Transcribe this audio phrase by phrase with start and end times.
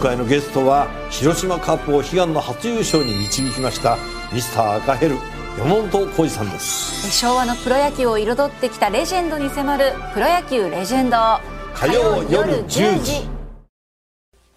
[0.00, 3.98] 回のゲストは広島カップを悲願の初優勝に導きました
[4.32, 5.16] ミスター赤ヘル
[5.58, 7.10] 山本浩二さんです。
[7.12, 11.16] 昭和のプロ野球を彩ってきたレジェンドに迫る「プロ野球レジェンド」
[11.74, 13.28] 火曜夜10時。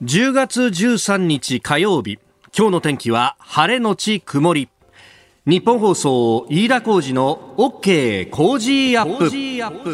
[0.03, 2.19] 10月13日火曜日。
[2.57, 4.69] 今日の天気は晴れのち曇り。
[5.45, 9.93] 日本放送飯田浩二の OK 工事アップ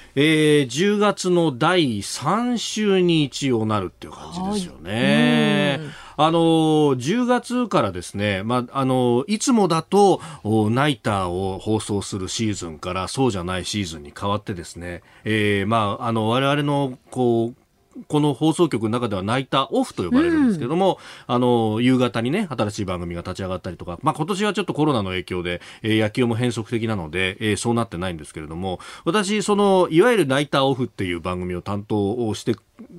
[0.15, 5.79] えー、10月の第3週に一応なるっていう感じですよね。
[6.17, 17.60] はい、あの10月からですね、まあ、あのいつもだとナイターを放送するシーズンからそうじゃないシーズンに変わってですね、えー、まあ、あの我々のこう
[18.07, 32.55] この放送局の中ではナイターオフと呼ばれるんですけども、うん、あの、夕方にね、新しい番組が立ち上がったりとか、まあ今年はちょっとコロナの影響で、えー、野球も変則的なので、えー、そうなってないんですけれども、私、その、いわゆるナイターオフっていう番組を担当をして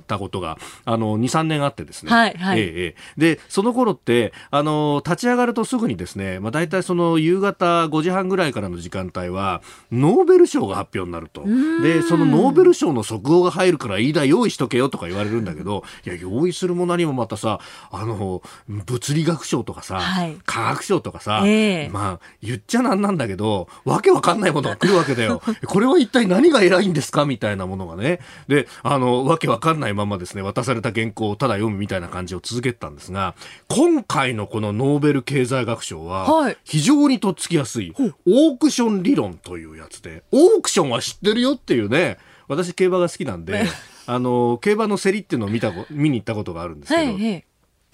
[0.07, 2.11] たことが、あの、2、3年あってですね。
[2.11, 2.59] はいはい。
[2.59, 11.43] ええで、その頃って、あの、立ち上がるとすぐにですね、まあ大体その夕方5時半ぐらいからの時間帯は、ノーベル賞が発表になると。
[11.81, 17.59] で、そのノーベル賞の速報が入るから、いいだ、用意しとけよとか言われるんだけど、いや、用意するも何もまたさ、
[17.91, 25.41] あの、物理学賞とかさ、はい、科学賞とかさ、えー、まあ、言っちゃなんなんだけど、わけわかんないものが来るわけだよ。
[25.67, 27.25] これは一体何が偉いんですか？
[27.25, 28.19] みたいなものがね。
[28.47, 33.35] で、あの、わけわかんないままですね、渡された原稿をただ読むみたいな感じを続けてたんですが、
[33.69, 43.65] 今回のこのノーベル経済学賞は、非常にとっつきやすい、オークション理論というやつで、オークションは知ってるよっていうね、私競馬が好きなんで、
[44.05, 47.45] あの、競馬の競りっていうのを見た、見に行ったことがあるんですけど、はいはい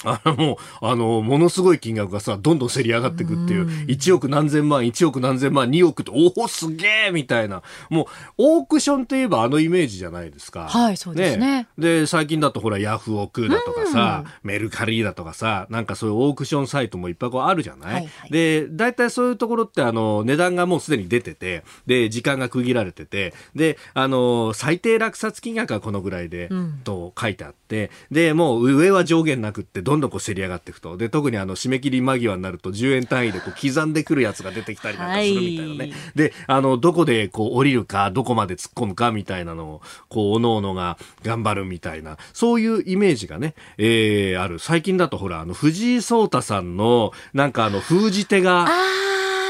[0.05, 7.63] あの、もう、あの、ものすごい金額がさ、どんどん競り上がっていくっていう、1億何千万、1億何千万、2億って、おお、すげえみたいな。
[7.89, 8.05] もう、
[8.37, 10.67] オークションといえばあのイメージじゃないですか。
[10.69, 11.49] はい、そうですね。
[11.49, 11.67] ね。
[11.77, 30.97] で、最近だとほら、ヤフオクだとかさ、メルカリだとかさ、なんかそういうオークションサイトもいっぱいこうあるじゃない、はいはい、で、大体そういうところって、あの、値段がもうすでに出てて、で、時間が区切られてて、で、あの、最低落札金額はこのぐらいで、うん、と書いてあって、で、もう上は上限なくって、どんどんこう競り上がっていくと。
[30.97, 35.77] で、特にあの、締め切り間際になると10円単位でこう刻んでくるやつが出てきたりなんかするみたいなね。
[35.79, 44.59] はい、で、あの、どこでこう降りるか、どこまで突っ込むかみたいなのを、こう、おのおのが頑張るみたいな、そういうイメージがね、えー、ある。
[44.59, 48.67] 最近だとほら、あの、藤井聡太さんの、なんかあの、封じ手が、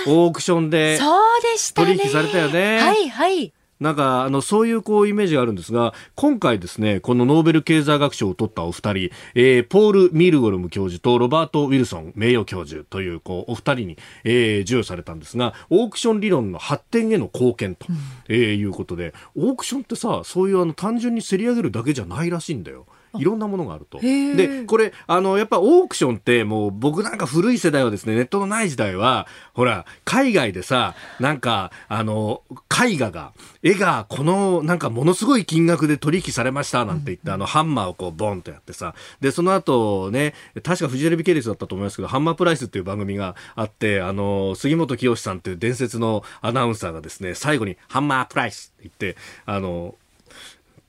[0.07, 0.97] オークションで
[1.75, 2.79] 取引されたよね。
[2.79, 3.51] はいはい。
[3.79, 17.95] なんか、あの、そういうこうイメージがあるんですが、今回ですね、このノーベル経済学賞を取ったお二人、えー、ポール・ミルゴルム教授とロバート・ウィルソン名誉教授という、こう、お二人に、えー、授与されたんですが、オークション理論の発展への貢献と、うん、
[18.27, 22.85] えー、いうことで、オークションってさ、そういうあの、単純に競り上げるだけじゃないらしいんだよ。
[23.17, 23.99] いろんなものがあると。
[23.99, 33.33] で、これ、あの、やっぱオークションってもう僕なんか古い世代はですね、ネットのない時代は、ほら、海外でさ、なんか、あの、絵画が、
[33.63, 40.33] 絵がこの、なんかものすごい金額で取引されましたなんて言って、あの、ハンマーをこう、ボンとやってさ、で、その後ね、
[40.63, 49.95] 確かフジテレビ系列だったと思いますけど、ハンマープライスっていう番組があって、あの、杉本清さんっていう伝説のアナウンサーがですね、最後にハンマープライスって言って、あの、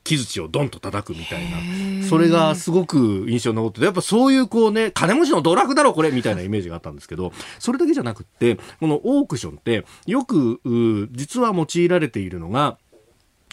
[0.03, 10.59] 木槌をドンと叩くみたいな、それがすごく印象に残ってて、やっぱそういうこうね、金持ちの道楽だろこれみたいなイメージがあったんですけど、それだけじゃなくって、このオークションってよく、
[11.11, 12.77] 実は用いられているのが、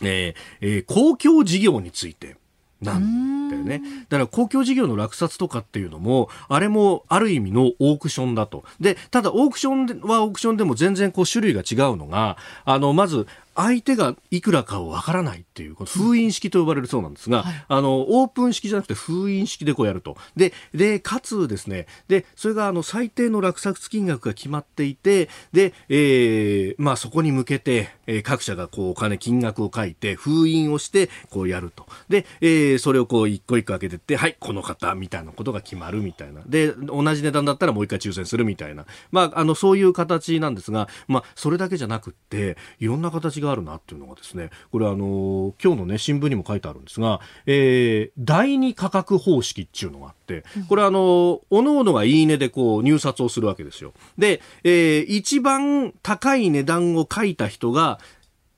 [0.03, 2.37] えーえー、公共事業について。
[2.81, 3.83] なんだよね。
[4.09, 8.63] だから公共事業の落札とかっていうのも、あれもある意味のオークションだと。
[8.79, 13.27] で、ただオークションはオークションでも全然こう種類が違うのが、あの、まず
[13.59, 20.17] 相手がいくらかをわからないっていう、この封印式と呼ばれるそうなんですが、はい、あの、オープン式じゃなくて封印式でこうやると。
[20.37, 31.87] で、で、かつですね、で、それがあの、最低の落札金額が決まっていて、で、えー、まあそこに向けて、えー、各社がこうお金、金額を書いて、封印をして、こうやると。
[32.09, 36.43] で、えー、それをこう一個一個開けてって、はい、この方、みたいなことが決まるみたいな。
[36.47, 38.87] で、同じ値段だったらもう一回抽選するみたいな。
[39.11, 57.99] まあ、あの、そういう形なんですが、まあ、それだけじゃなくって、いろんな形ががあるなっていうのがですねこれあの今日のね新聞にも書いてあるんですが、えー、第二価格方式っていうのがあってこれあのおのおのがいいねでこう入札をするわけですよで、えー、一番高い値段を書いた人が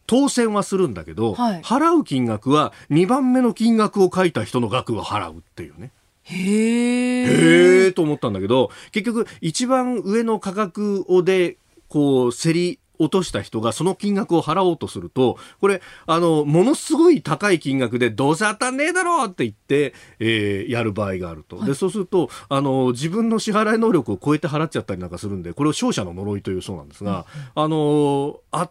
[0.07, 5.93] 当選はするんだけど、はい払う金額は2番目の金額を書いた人の額を払うっていうね。
[6.25, 7.93] へえ。
[7.93, 11.57] と思ったんだけど、結局一番上の価格をで、
[11.89, 21.65] こう、競り落とした人がその金額を払おうとすると、これ、あの、ものすごい高い金額でどうせ当たんねえだろうって言って、えーやる場合があると。
[21.65, 28.71] で、そうすると、あの、自分の支払い能力を超えて払っちゃったりなんかするんで、これを勝者の呪いというそうなんですが、あの、あ、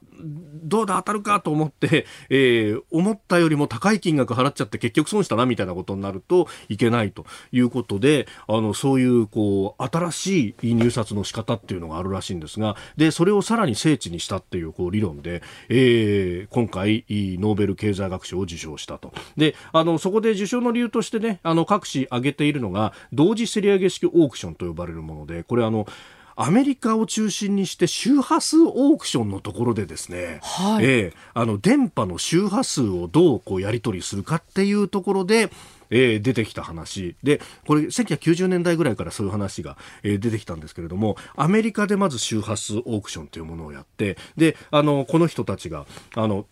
[0.64, 19.14] どうだ当たるかと思って、えー思ったよりも高い金額払っちゃって結局損したなみたいなことになるといけないということで、あの、そういう、こう、新しい入札の仕方っていうのがあるらしいんですが、で、それをさらに精緻にしたっていう、こう、理論で、えー今回、ノーベル経済学賞を受賞したと。
[19.38, 25.88] で、あの、そこで受賞の理由としてね、あの、各紙挙げているのが、同時競り上げ式オークションと呼ばれるもので、これあの、
[26.42, 30.86] アメリカを中心にして周波数オークションのところでですね、はい。
[30.86, 35.52] ええあの電波の周波数をどうこうやり取りするかっていうところで、
[35.90, 37.18] えー出てきた話。
[37.24, 46.46] でこれ1990年代ぐらいからそういう話が、えー出てきたんですけれどもアメリカでまず周波数オークションというものをやってであのこの人たちがあの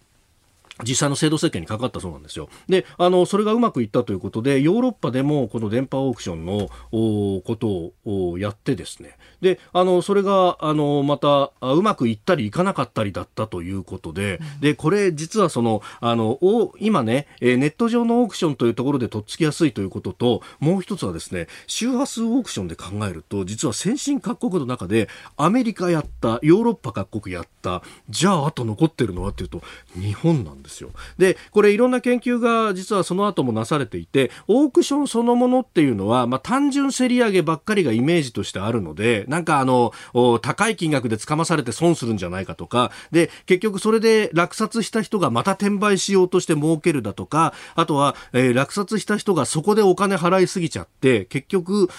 [0.83, 2.49] 実際の制度設計にかかったそうなんですよ。
[2.67, 9.17] で、あの、それがうまくいったということで、ヨーロッパでもこの電波オークションのおことをおやってですね。
[9.41, 29.61] で、あの、それが、あの、また、あうまくいったりいかなかったりだったということで、で、これ実はその、あの、お今ね、えーネット上のオークションというところでとっつきやすいということと、もう一つはですね、周波数オークションで考えると、実は先進各国の中で、アメリカやった、ヨーロッパ各国やった、じゃああと残ってるのはっていうと、
[29.95, 30.91] 日本なんですですよ。
[31.17, 39.93] で、これいろんな研究が実はその後もなされていて、オークションそのものっていうのは、まあ単純競り上げばっかりがイメージとしてあるので、なんかあの、
[40.41, 51.89] 高い金額でつかまされて損するんじゃないかとか、で、結局それで落札した人がまた転売しようとして儲けるだとか、あとは、えー落札した人がそこでお金払いすぎちゃって、結局、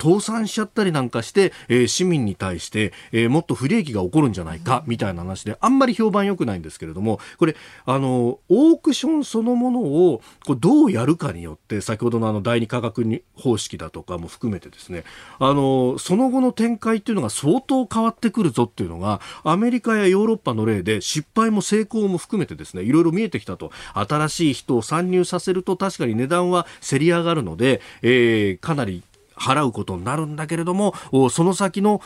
[0.00, 15.04] 倒産しちゃったりなんかして、えー市民に対して、えーもっと不利益が起こるんじゃないか、みたいな話で、あんまり評判良くないんですけれども、これ、あの、のオークションそのものをこうどうやるかによって、先ほどのあの第二価格に方式だとかも含めてですね、
[15.38, 23.70] あの、その後の展開っていうのが相当変わってくるぞっていうのが、アメリカやヨーロッパの例で失敗も成功も含めてですね、いろいろ見えてきたと。
[23.94, 29.02] 新しい人を参入させると確かに値段は競り上がるので、えーかなり
[29.36, 30.94] 払うことになるんだけれども、
[31.30, 32.00] その先の、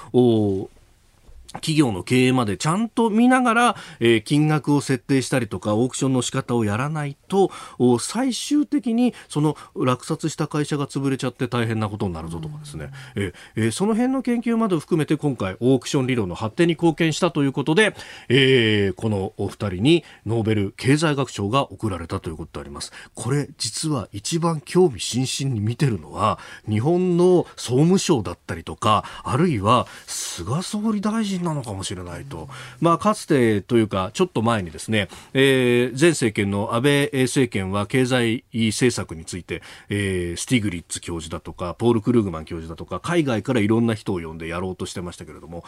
[1.55, 7.51] 企業の経営までちゃんと見ながら、えー金額を設定したりとかオークションの仕方をやらないと
[7.99, 17.95] 最終的にその落札した会社が潰れちゃって大変なことになるぞとかですね、ええーその辺の研究まで含めて今回オークション理論の発展に貢献したということで、
[18.29, 22.93] えーこのお二人にノーベル経済学賞が贈られたということであります。
[23.15, 26.39] これ実は一番興味津々に見てるのは
[26.69, 32.49] 日本の総務省だったりとかあるいは菅総理大臣なのかもしれないと、
[32.81, 45.65] まあ、かつてというかちょっと前にですね、えー前政権の安倍政権は経済政策について、えースティグリッツ教授だとかポール・クルーグマン教授だとか海外からいろんな人を呼んでやろうとしてましたけれども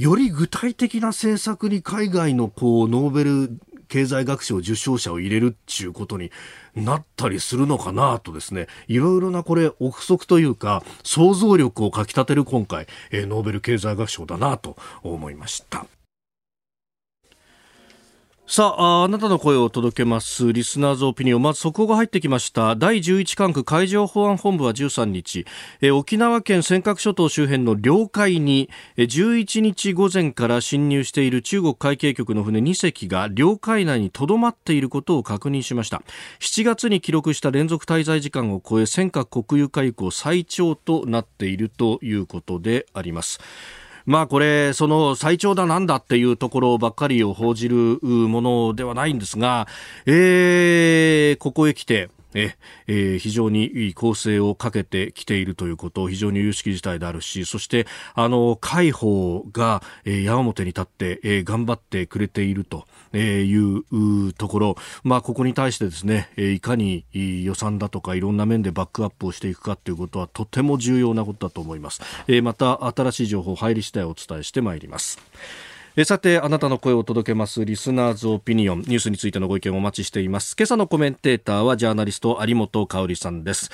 [0.00, 6.30] より具体的な政策に海外のこうノーベル経済学賞受賞者を入れるっていうことに
[6.74, 15.86] なったりするのかなとですね、いろいろなこれ憶測というか想像力をかき立てる今回、えノーベル経済学賞だなと思いました。
[18.52, 20.52] さああ、なたの声を届けます。
[20.52, 21.42] リスナーズオピニオン。
[21.42, 22.74] まず速報が入ってきました。
[22.74, 25.46] 第11管区海上保安本部は13日、
[25.80, 36.02] え沖縄県尖閣諸島周辺の領海に、え11日午前から侵入している中国海警局の船2隻が領海内に留まっていることを確認しました。
[36.40, 43.38] 7月に記録した連続滞在時間を超え、尖閣国有化以降最長となっているということであります。
[44.06, 49.66] まあこれ、その最長だなんだっていうところばっかりを報じるものではないんですが、
[50.06, 52.54] えー、ここへ来て、え
[52.86, 62.86] えー非常にいい構成をかけてきているということ、非常に有識事態であるし、そして、あの、海保が、えー矢面に立って、えー頑張ってくれていると。
[63.12, 72.00] えーいうところ、まあ、ここに対してですね、えーいかに予算だとかいろんな面でバックアップをしていくかということはとても重要なことだと思います。
[72.28, 75.18] えーまた新しい情報入り次第お伝えしてまいります。
[75.96, 80.54] えさて、あなたの声を届けます、リスナーズオピニオン、ニュースについてのご意見をお待ちしています。
[80.56, 83.70] 今朝のコメンテーターは、ジャーナリスト、有本香里さんです。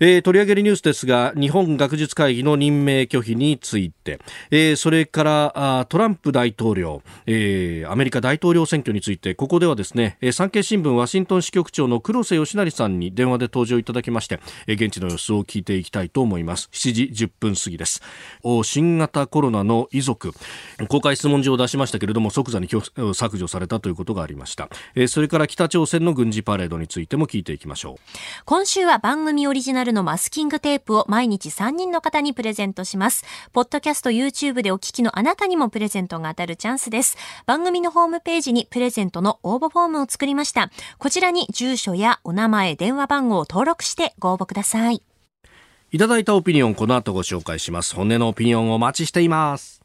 [0.00, 4.20] えー、取り上げるニュースですが日本学術会議の任命拒否について、
[4.50, 9.34] えー、それからあトランプ大統領、えー、アメリカ大統領選挙について。
[9.34, 16.68] ここではですね、えー、産経新聞ワシントン支局長の黒瀬義成さんに電話で登場いただきまして、えー、現地の様子を聞いていきたいと思います。
[16.72, 18.02] 7時10分過ぎです。
[18.62, 20.32] 新型コロナの遺族。
[20.88, 28.00] 公開質問状を出しましたけれども即座に削除されたということがありました、えー、それから北朝鮮の軍事パレードについても聞いていきましょう。
[28.46, 33.24] 今週は番組オリジナルのマスキングテープを毎日3人の方にプレゼントします。
[33.52, 37.16] ポッドキャスト YouTube でお聞きのあなたにもプレゼントが当たるチャンスです。
[37.46, 40.70] 番組のホームページにプレゼントの応募フォームを作りました。
[40.98, 45.02] こちらに住所やお名前、電話番号を登録してご応募ください。
[45.92, 47.94] いただいたオピニオンこの後ご紹介します。
[47.94, 49.80] 本音のオピニオンをお待ちしています。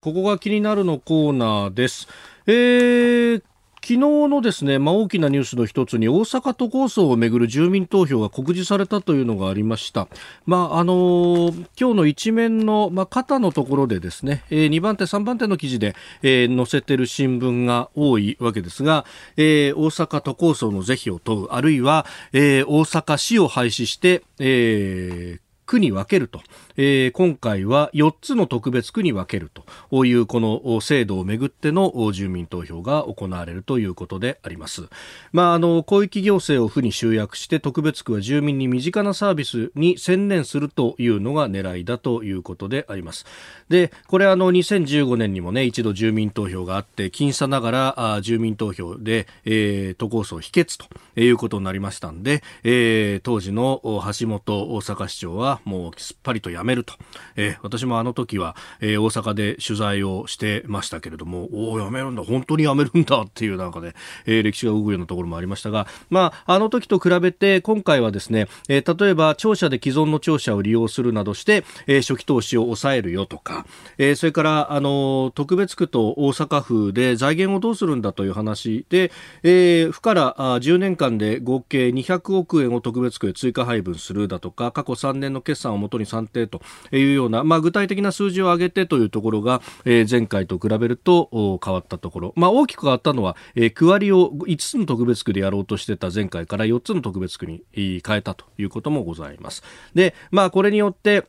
[0.00, 2.08] ここが気になるのコーナーです。
[2.46, 3.42] えー、
[3.88, 10.08] 昨日のですね、まあ、大きなニュースの一つに大阪都構想をめぐる住民投票が告示されたというのがありました。
[10.44, 19.06] まあ、あのー、今日の一面の、まあ、肩のところでですね、えー、2番手、3番手の記事で、えー、載せている新聞が多いわけですが、
[19.38, 22.04] えー、大阪都構想の是非を問う、あるいは、
[22.34, 26.42] えー、大阪市を廃止して、えー、区に分けると。
[26.80, 29.50] えー、今回は4つの特別区に分ける
[29.90, 34.88] というこの制度をめぐっての住民投票が行われるということであります。
[35.32, 43.26] まあ、あの、広域行政を府に集約して特別区は住民に身近なサービスに専念するというのが狙いだということであります。
[43.68, 56.94] で、これあの、2015年にもね、一度住民投票があって、僅差ながらあ住民投票で、えー、都構想否決ということになりましたんで、えー、当時の橋本大阪市長はもうすっぱりとやめめると、
[57.36, 62.22] えー、私もあの時は、えー、大阪で取材をしてましたけれどもおおやめるんだ。
[62.22, 63.94] 本当にやめるんだっていうなんかね、
[64.26, 79.10] えー、歴史が動くようなところもありましたが、まあ、あの時と比べて今回はですね、えー、例えば庁舎で既存の庁舎を利用するなどして、えー、初期投資を抑えるよとか、えー、それからあの特別区と大阪府で財源をどうするんだという話で、
[79.42, 86.57] えー、府からあ10年間で合計200億円を特別区へ追加配分するだとか過去3年の決算をもとに算定と
[86.92, 99.62] いうような、まあ、具体的な数字を上げてというところが、えー、前回と比べると変わったところ、まあ、大きく変わったのは、えー、区割りを5つの特別区でやろうとしてた前回から4つの特別区に変えたということもございます。
[99.94, 101.24] で、まあ、これによって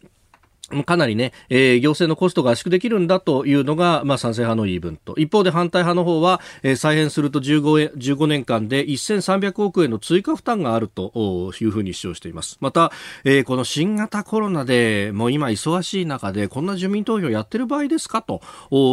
[0.86, 5.16] かなりね、えー、行政のコストが圧縮できるんだというのが、まあ、賛成派の言い分と。
[5.18, 12.58] 一方で反対派の方は、えー、再編すると 15, 15年間で1300億円の追加負担があるというふうに主張しています。
[12.60, 12.92] また、
[13.24, 18.42] えー、この新型コロナでもう今忙しい中でこんな住民投票やってる場合ですかと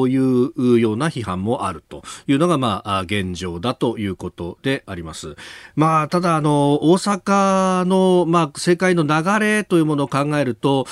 [0.08, 5.36] いうような批判もあるというのが、まあ、現状だということであります。
[5.74, 10.86] まあ、ただ、あの、大阪の、まあ、政界の流れというものを考えると、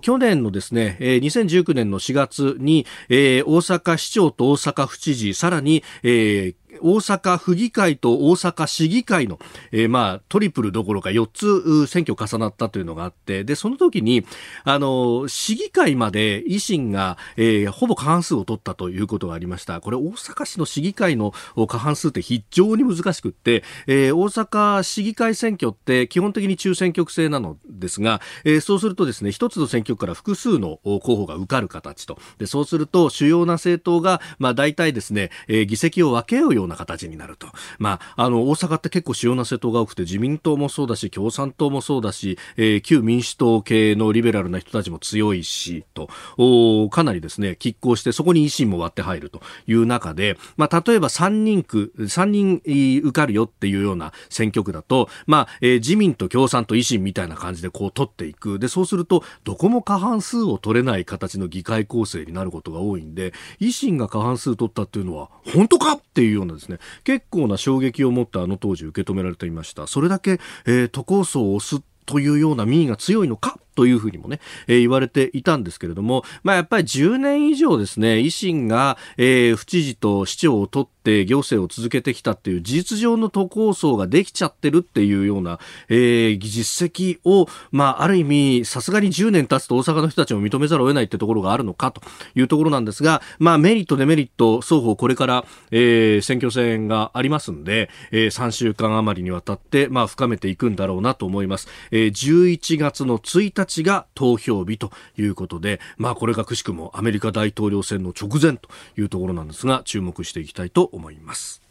[0.00, 9.38] 去年年のですね、えー、2019年の4月に、えー、大阪市長と大阪府知事、さらに、えー大阪府議会と大阪市議会の、
[9.72, 14.24] えー、まあ、トリプルどころか4つ選挙重なったというのがあって、で、その時に、
[14.64, 19.80] あの、市議会まで維新が、えー、ほぼ過半数を取ったということがありました。
[19.80, 21.32] これ、大阪市の市議会の
[21.66, 32.18] 過半数って非常に難しくって、えー、大阪市議会選挙って基本的に中選挙区制なのですが、えー、そうするとですね、一つの選挙区から複数の候補が受かる形と。
[32.38, 37.48] で、そうすると主要な政党が、まあ、大体ですね、えー、議席を分けようような形になると。
[37.78, 52.60] まあ、あの、大阪って結構主要な政党が多くて、自民党もそうだし、共産党もそうだし、えー、旧民主党系のリベラルな人たちも強いし、と、おかなりですね、拮抗して、そこに維新も割って入るという中で、まあ、例えば3人区、3人
[53.02, 58.58] 受かるよっていうような選挙区だと、まあ、えー、自民と共産と維新みたいな感じでこう取っていく。
[58.58, 69.86] で、そうすると、どこも過半数を取れない形の議会構成になることが多いんで、維新が過半数取ったっていうのは、本当かっていうようなですね、結構な衝撃を持ったあの当時受け止められていました。
[69.86, 73.58] それだけ、えー、都構想を押すというような民意が強いのか？
[73.78, 92.02] というふうにもね、えー、言われていたんですけれども、まあ、やっぱり10年以上ですね、維新が、えー、府知事と市長を取って行政を続けてきたっていう事実上の都構想ができちゃってるっていうような、えー、実績を、まあ、ある意味、さすがに10年経つと大阪の人たちも認めざるを得ないってところがあるのかと
[92.34, 101.68] いうところなんですが、まあ、メリット、デメリット、双方これから、えー、選挙戦がありますんで、えー、3週間余りにわたって、まあ、深めていくんだろうなと思います。
[101.92, 111.67] えー、11月の1日日が投票日ということで、まあこれがくしくもアメリカ大統領選の直前というところなんですが、注目していきたいと思います。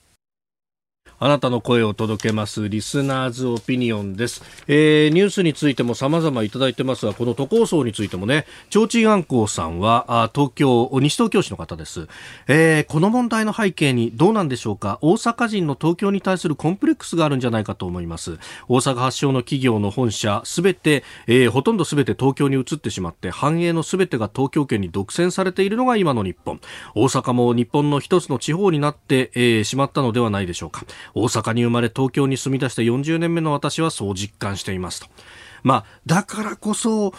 [1.19, 12.07] あなたの声を届けますリスナーズオピニオンです、えー、ニュースについても様々いただいてますがこの都構想についてもね提灯暗光さんは東京西東京市の方です、
[12.47, 14.99] えー、この問題の背景にどうなんでしょうか？
[15.01, 18.37] 大阪人の東京に対するコンプレックスがあるんじゃないかと思います。
[18.67, 26.59] 大阪発祥の企業の本社すべて、えー、ほとんどすべて東京に移ってしまって繁栄のすべてが東京圏に独占されているのが今の日本。
[26.93, 30.85] 大阪も日本の一つの地方になって、えー、しまったのではないでしょうか。
[31.13, 35.07] 大阪に生まれ東京に住み出して40年目の私はそう実感していますと。
[35.63, 37.13] まあ、だからこそ、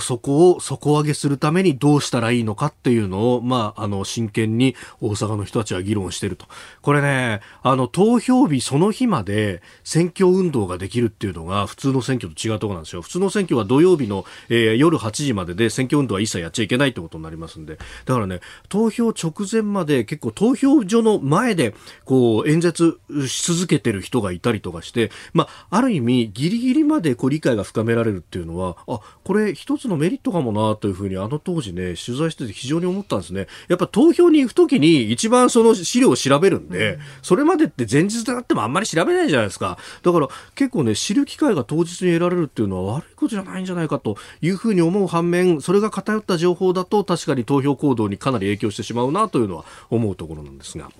[0.00, 6.46] そこを底上げするためにどうしたらいいのかっていうのを、まあ、あの、真剣に大阪の人たちは議論してると。
[6.80, 13.02] これね、あの、投票日その日まで選挙運動ができるっていうのが普通の選挙と違うところなんですよ。
[13.02, 17.78] 普通の選挙は土曜日の、えー、夜8時までで選挙運動は一切やっちゃいけないってことになりますんで。
[18.04, 33.46] だからね、投票直前まで結構投票所の前で、こう、演説し続けてる人がいたりとかして、まあ、ある意味、ギリギリまでこう理解が深めめられるっていうのはあこれ一つのメリットかもなというふうにあの当時ね取材してて非常に思ったんですね。
[33.68, 39.78] やっぱ投票に行くときに一番その資料を調べるんで、うん、それまでって前日であってもあんまり調べないじゃないですか。
[40.02, 50.90] だから結構ね知る機会が当日に得られるっていうのは悪いことじゃないんじゃないかというふうに思う反面それが偏った情報だと確かに投票行動にかなり影響してしまうなというのは思うところなんですが。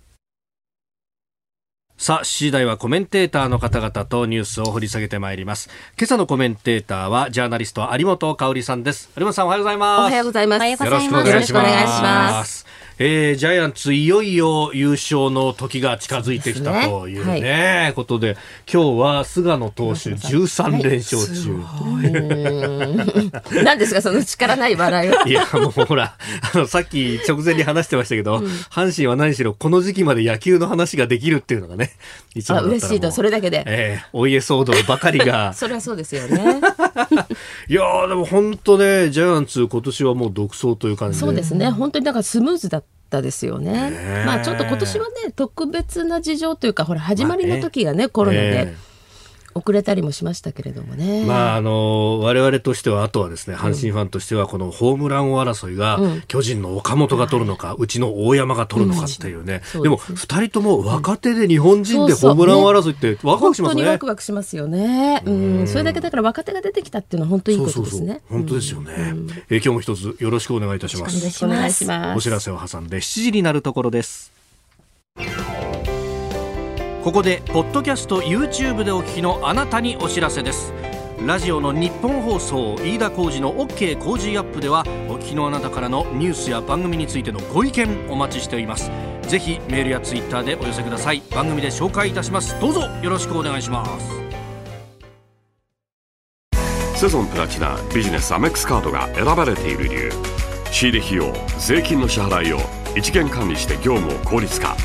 [2.02, 5.71] さあ、次第はコメンテーターの方々とニュースを掘り下げてまいります。
[5.97, 9.09] 今朝のコメンテーターは、ジャーナリスト有本香里さんです。
[9.16, 10.00] 有本さん、おはようございます。
[10.00, 10.66] おはようございます。
[10.66, 12.66] よろしくお願いします。
[12.99, 18.37] えー、ジャイアンツいよいよ優勝の時が近づいてきたというね、ねはい、ことで
[18.72, 21.61] 今日は菅野投手13連勝中、
[23.64, 25.22] 何 ですかその力ない笑いは。
[25.26, 26.16] いやもうほら
[26.54, 31.92] あのさっき直前に話してましたけど、うん、阪神は何しろこの時期まで野球の話ができるっていうのがね
[32.34, 35.52] いつも嬉しいとそれだけで、えー、お家騒動ばかりが。
[35.54, 36.61] それはそうですよね。
[37.68, 41.26] いやでも本当ねジャイアンツ今年はもう独走という感じで。
[41.26, 41.70] そうですね。
[41.70, 44.24] 本当になんかスムーズだったですよね。
[44.26, 48.91] まあちょっと今年はね特別な事情というかほら始まりの時がね、コロナで。
[49.54, 51.25] 遅れたりもしましたけれどもね。
[51.26, 59.62] まあ、あの、我々としては、あとはですね、阪神ファンとしては、このホームラン王争いが、巨人の岡本が取るのか、うちの大山が取るのかっていうね。
[59.82, 63.75] でも、二人とも若手で日本人でホームラン王争いってワクワクしますね。
[63.75, 65.23] 本当にワクワクしますよね。
[65.25, 65.67] うん。
[65.67, 68.21] それだけだから若手が出てきたっていうのは本当いいことですね。
[68.28, 69.15] 本当ですよね。
[69.50, 71.17] え今日も一つよろしくお願いいたします。
[71.45, 72.17] お願いします。
[72.17, 74.32] お知らせを挟んで7時になるところです。
[77.02, 80.73] ここでポッドキャスト YouTube でお聞きのあなたにお知らせです。
[81.26, 88.93] ラジオの日本放送飯田浩司の OK 工事アップではお聞きのあなたからのニュースや番組についてのご意見お待ちしております。
[89.23, 91.21] ぜひメールやツイッターでお寄せください。
[91.32, 92.54] 番組で紹介いたします。
[92.60, 94.08] どうぞよろしくお願いします。
[97.00, 100.12] セゾンプラチナビジネスアメックスカードが選ばれている理由。
[100.71, 102.60] 仕入れ費用税金の支払いを
[102.97, 104.76] 一元管理して業務を効率化。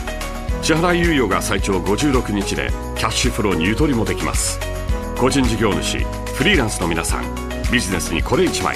[0.67, 4.59] 支払い猶予が最長56日でキャッシュフローにゆとりもできます。
[5.17, 7.23] 個人事業主フリーランスの皆さん
[7.71, 8.75] ビジネスにこれ1枚。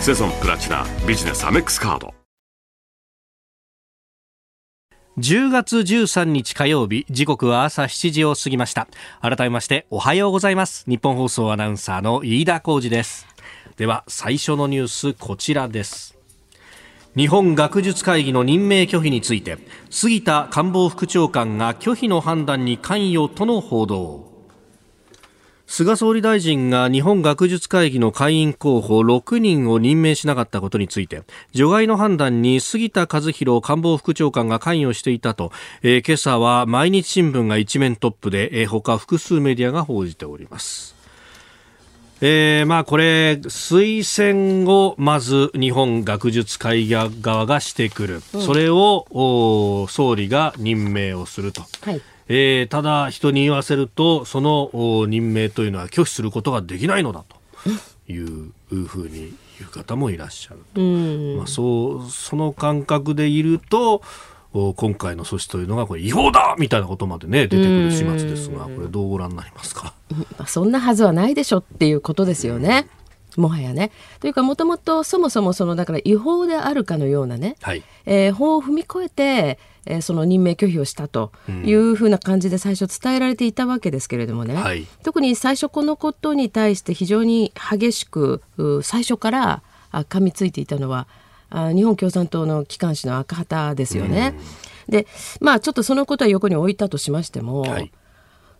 [0.00, 2.14] セゾンプラチナビジネスアメックスカード。
[5.18, 8.86] 10月13日火曜日時刻は朝7時を過ぎました。
[9.20, 10.84] 改めましておはようございます。
[10.86, 13.26] 日本放送アナウンサーの飯田浩二です。
[13.76, 16.15] では最初のニュースこちらです。
[17.16, 19.56] 日本学術会議の任命拒否について
[19.88, 24.26] 杉田官房副長官が拒否の判断に関与との報道。
[25.66, 35.50] 菅総理大臣が日本学術会議の会員候補6人を任命しなかったことについて除外の判断に杉田和弘官房副長官が関与していたと、
[35.82, 40.95] えー、今朝は毎日新聞が一面トップで、えー、他複数メディアが報じております。
[42.20, 54.70] えー、まあこれ推薦をまず日本学術会議側がしてくる、うん、それを総理が任命をすると、はい、えー、ただ人に言わせるとその
[55.06, 57.36] 任命というのは拒否することができないのだと。
[58.08, 64.02] いうふうに言う方もいらっしゃる、うん、まあ、そうその感覚でいると
[64.76, 69.94] 今回の措置というのがこれ違法だみたいなことまでね出てくる始末ですがこれどうご覧になりますか、
[70.46, 72.88] そんなはずはないでしょっていうことですよね。
[73.36, 73.90] もはやね。
[74.20, 81.32] というかもともとそもそもそのだから違法であるかのようなね、はい、えー、法を踏み越えて、えー、その任命拒否をしたと
[81.64, 88.42] いうふうな感じで最初伝えられていたわけですけれどもね、はい、特に最初このことに対して非常に激しく
[88.82, 91.06] 最初から噛みついていたのは
[91.50, 94.34] あ日本共産党の機関紙の赤旗ですよね。
[94.88, 95.06] で
[95.40, 97.90] まあちょっとそのことは横に置いたとしましても、はい、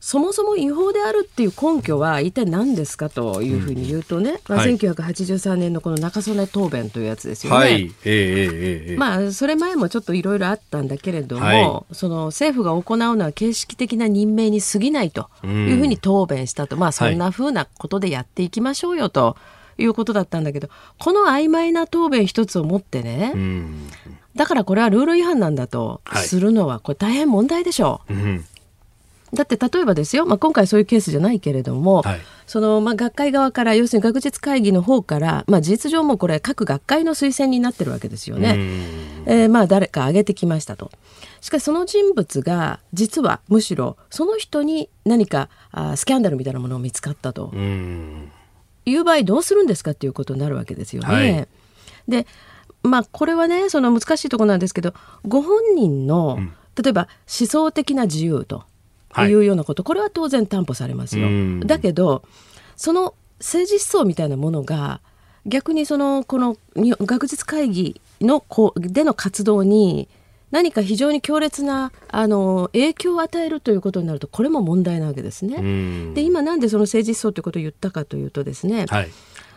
[0.01, 7.59] そもそも違法であるっていう根拠は一体何ですかというふうに言うとね、うん、まあ、1983年のこの中曽根答弁というやつですよね。
[7.59, 19.37] はい、えー、えー、まあそれ前もちょっといろいろあったんだけれども、はい、その政府が行うのは形式的な任命に過ぎないというふうに答弁したと、うん、まあそんなふうなことでやっていきましょうよと。
[19.38, 23.88] いうことだったんだけどこの曖昧な答弁一つを持ってね、うん、
[24.34, 28.00] だからこれはルール違反なんだとするのはこれ大変問題でしょ。
[28.08, 28.14] う。
[28.14, 28.44] うん。
[29.34, 38.56] だって例えばですよ、まあ、今回そういうケースじゃないけれども、はい、そのまあ、学会側から要するに学術会議の方から、まあ、事実上もこれ各学会の推薦になってるわけですよね。
[39.26, 40.92] えー、まあ誰か挙げてきましたと。
[41.40, 47.52] しかしその人物が実はむしろその人に何かあスキャンダルみたいなものを見つかったと
[48.87, 51.09] いう場合どうするんですかっていうことになるわけですよね。
[51.09, 51.49] はい、
[52.09, 52.27] で
[52.83, 54.94] まあこれはねその難しいところなんですけど
[55.27, 56.38] ご本人の、
[56.81, 57.09] 例えば
[57.40, 58.64] 思想的な自由と。
[59.18, 61.27] いうようなこと、これは当然担保されますよ。
[61.64, 62.22] だけど
[62.77, 65.01] その政治思想みたいなものが
[65.46, 70.09] 逆にそのこの学術会議のこでの活動に
[70.50, 76.14] 何か非常に強烈なあの影響を与えるということになるとこれも問題なわけですね。
[76.14, 79.11] で今なんでその政治思想ということを言ったかというとですね、はい、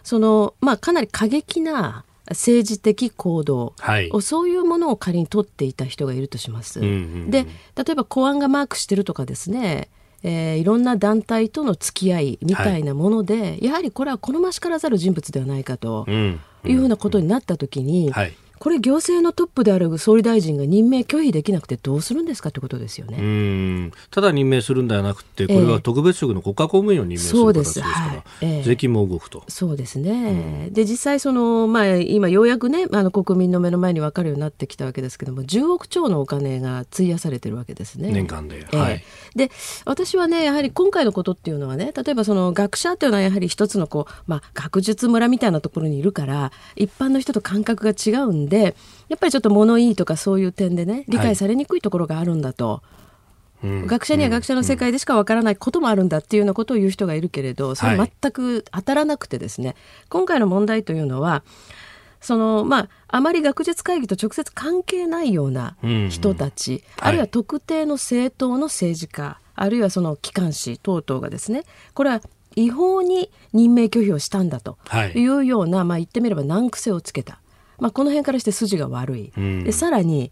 [0.03, 6.79] そのまあ、かなり過激な政治的行動、はい、そういうものを仮に取っていた人がいるとします。
[6.79, 6.95] うんうんう
[7.27, 9.89] ん、で例えば公安がマークしてるとかですね
[10.23, 18.11] えー、いろんな団体との付き合いみたいなもので、はい、やはりこれは好ましからざる人物ではないかというふうなことになった時に、うんうん。
[18.13, 23.91] はい、これ行政のトップである総理大臣が任命拒否できなくてどうするんですかってことですよね。
[24.11, 29.43] ただ任命するんではなくて、これは特別職の国家公務員を任命する形ですから、はいえー、税金も動くと。
[29.47, 30.65] そうですね。
[30.67, 38.11] うん、で実際そのまあ今ようやくねあの国民の目の前に分かるようになってきたわけですけども、10億超のお金が費やされてるわけですね。
[38.11, 38.67] 年間で。
[38.71, 39.03] はい。
[39.35, 39.51] で
[39.85, 48.48] 私はねやはり今回のことっていうのはね、例えばその学者っていうのはやはり一つのこうまあ学術村みたいなところにいるから、一般の人と感覚が違うんで。
[48.57, 52.69] やっぱりちょっと物言いとかそういう点でね理解されにくいところがあるんだと。
[52.69, 52.99] はい
[53.61, 59.75] 学者には学者の世界でしかわからないこともあるんだっていうようなことを言う人がいるけれどそれ全く当たらなくてですね、はい、
[60.07, 61.43] 今回の問題というのは
[62.21, 65.75] そのまああまり学術会議と直接関係ないような
[66.09, 72.21] 人たち、うんうん、あるいは特定の政党の政治家、はい、あるいはその機関紙等々がですねこれは
[72.55, 74.77] 違法に任命拒否をしたんだと
[75.15, 75.27] い。
[75.27, 77.39] うような、はい、まあ言ってみれば難癖をつけた。
[77.79, 80.31] まあ、この辺からして筋が悪い、うん、でさらに、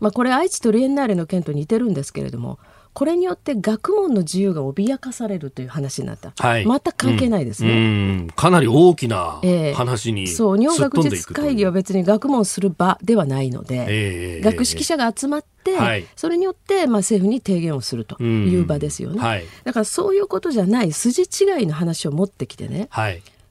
[0.00, 2.58] まあ、これ愛知トリエンナーレの件と似てるんですけれども
[2.98, 9.40] これによって学問の自由が脅かされるという話になった、はい、全く関係ないですね、うん、かなり大きな
[9.76, 10.58] 話に、えー、そう。
[10.58, 22.88] 日本学術会議は別に学問する場ではないので、えー、学識者が集まって、はい、それによってまあ政府に提言をするという場ですよね、はい、だからそういうことじゃない筋違いの話を持ってきてね、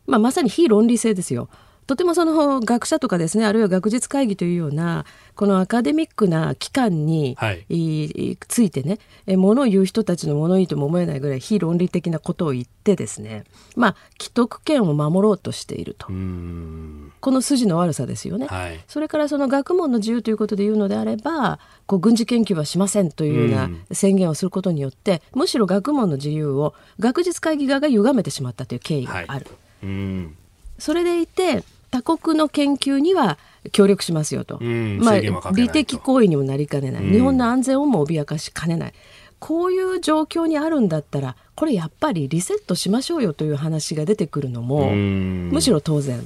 [0.08, 1.48] まあ、まさに非論理性ですよ。
[1.88, 9.00] とてもその学者とかですねあるいは学術会議というようなこのアカデミックな機関に、はい、ついてね
[9.38, 13.46] ものを言う人たちの物言いとも思えないぐらい非論理的なことを言ってですね
[13.78, 16.08] まあ既得権を守ろうとしていると。
[16.08, 29.48] この筋の悪さですよね、はい、それからその学問の自由ということで言うのであればこう軍事研究はしませんというような宣言をすることによってむしろ学問の自由を学術会議側が歪めてしまったという経緯がある。
[29.82, 30.48] はい
[30.80, 33.38] それでいて他国の研究には
[33.72, 38.94] 協力しますよと、まあ、美的行為にもなりかねない、日本の安全をも脅かしかねない。
[39.40, 46.26] こういう状況にあるんだったらこれやっぱりリセットしましょうよという話が出てくるのもむしろ当然。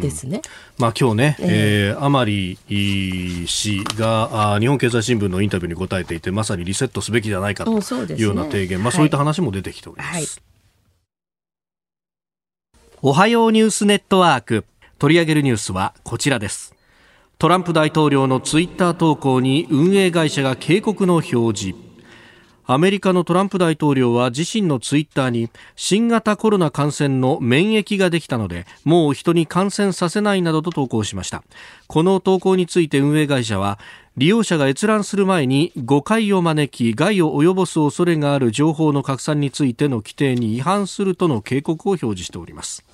[0.00, 0.40] ですね。
[0.78, 2.56] まあ今日ね、えー、甘利
[3.46, 10.08] 氏があ日本経済新聞のインタビューに答えていてまさにリセットすべきじゃないかというような提言、ね、まあそういった話も出てきております。
[10.08, 10.28] はいはい、
[13.02, 14.64] おはようニュースネットワーク。
[14.98, 16.74] 取り上げるニュースはこちらです。
[17.38, 21.86] トランプ大統領のツイッター投稿に運営会社が警告の表示。
[22.68, 31.44] アメリカのトランプ大統領は自身のツイッターに新型コロナ感染の免疫ができたのでもう人に感染させないなどと投稿しました。
[31.86, 33.78] この投稿について運営会社は
[34.16, 42.85] 利用者が閲覧する前に誤解を招き害を及ぼす恐れがある情報の拡散についての規定に違反するとの警告を表示しております。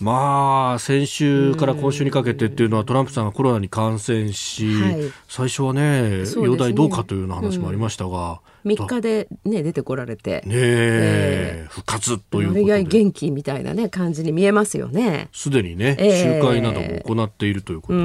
[0.00, 4.96] まあ、先週から今週にかけてっていうのはトランプさんがコロナに感染し、はい、
[5.28, 12.84] 最初はね、容体どうかというような話もありましたが、3日で、ね、出てこられて、ねえー、復活発ということで。
[12.84, 15.28] 元気みたいなね、感じに見えますよね。
[15.32, 18.04] すでにね、集会なども行っているということで。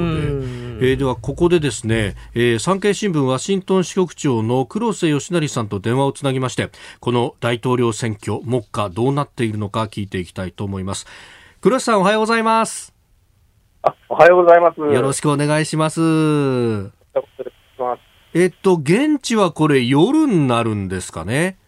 [0.94, 11.06] ー、では、ここでですね、えー、産経新聞ワシントン支局長の黒瀬義成さんと電話をつなぎまして、この大統領選挙、目下どうなっているのか聞いていきたいと思います。
[11.66, 12.94] 黒瀬さん、おはようございます。
[13.82, 14.78] あ、おはようございます。
[14.78, 16.00] よろしくお願いします。
[18.34, 21.58] えっと、現地はこれ夜になるんですかね？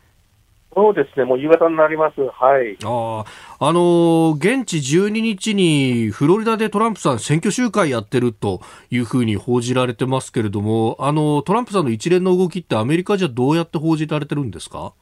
[0.72, 2.20] そうですね、もう夕方になります。
[2.20, 2.78] はい。
[2.84, 3.24] あ
[3.58, 8.60] あ、あのー、現地12日にフロリダでトランプさん選挙集会やってると
[8.92, 14.78] いうふうに報じられてますけれども、あの、トランプさんの一連の動きってアメリカじゃどうやって報じられてるんですか？
[14.78, 14.92] あ、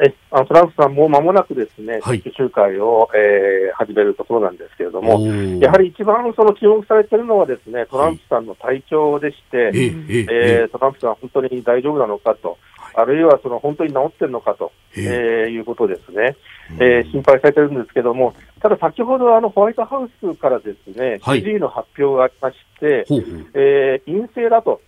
[0.00, 2.00] え、あのトランプさんも間もなくですね、
[2.36, 5.20] 集会を、えー、始めるところなんですけれども、
[5.60, 12.58] やはり一番その注目されているのはですね、トランプさんの体調でして、はい、ええー、トランプさんは本当に大丈夫なのかと。
[12.94, 16.36] あるいはその本当に治ってるのかと、えー、いうことですね、
[16.78, 23.06] えー、心配されてるんですけども、ただ先ほどあのホワイトハウスからですね、はい、の発表がありまして、
[23.54, 24.80] えー、陰性だと。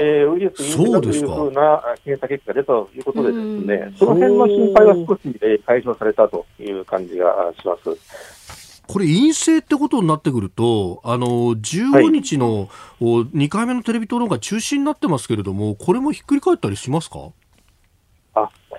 [0.00, 8.82] えー、ウイルス陰性だというふうな検査結果でということでですね、その辺の心配は少し、えー、解消されたという感じがします。
[8.86, 12.68] これ、陰性ってことになってくると、あの15日の
[13.00, 17.30] 2回目のテレビ討論が中止になってますけれども、これもひっくり返ったりしますか？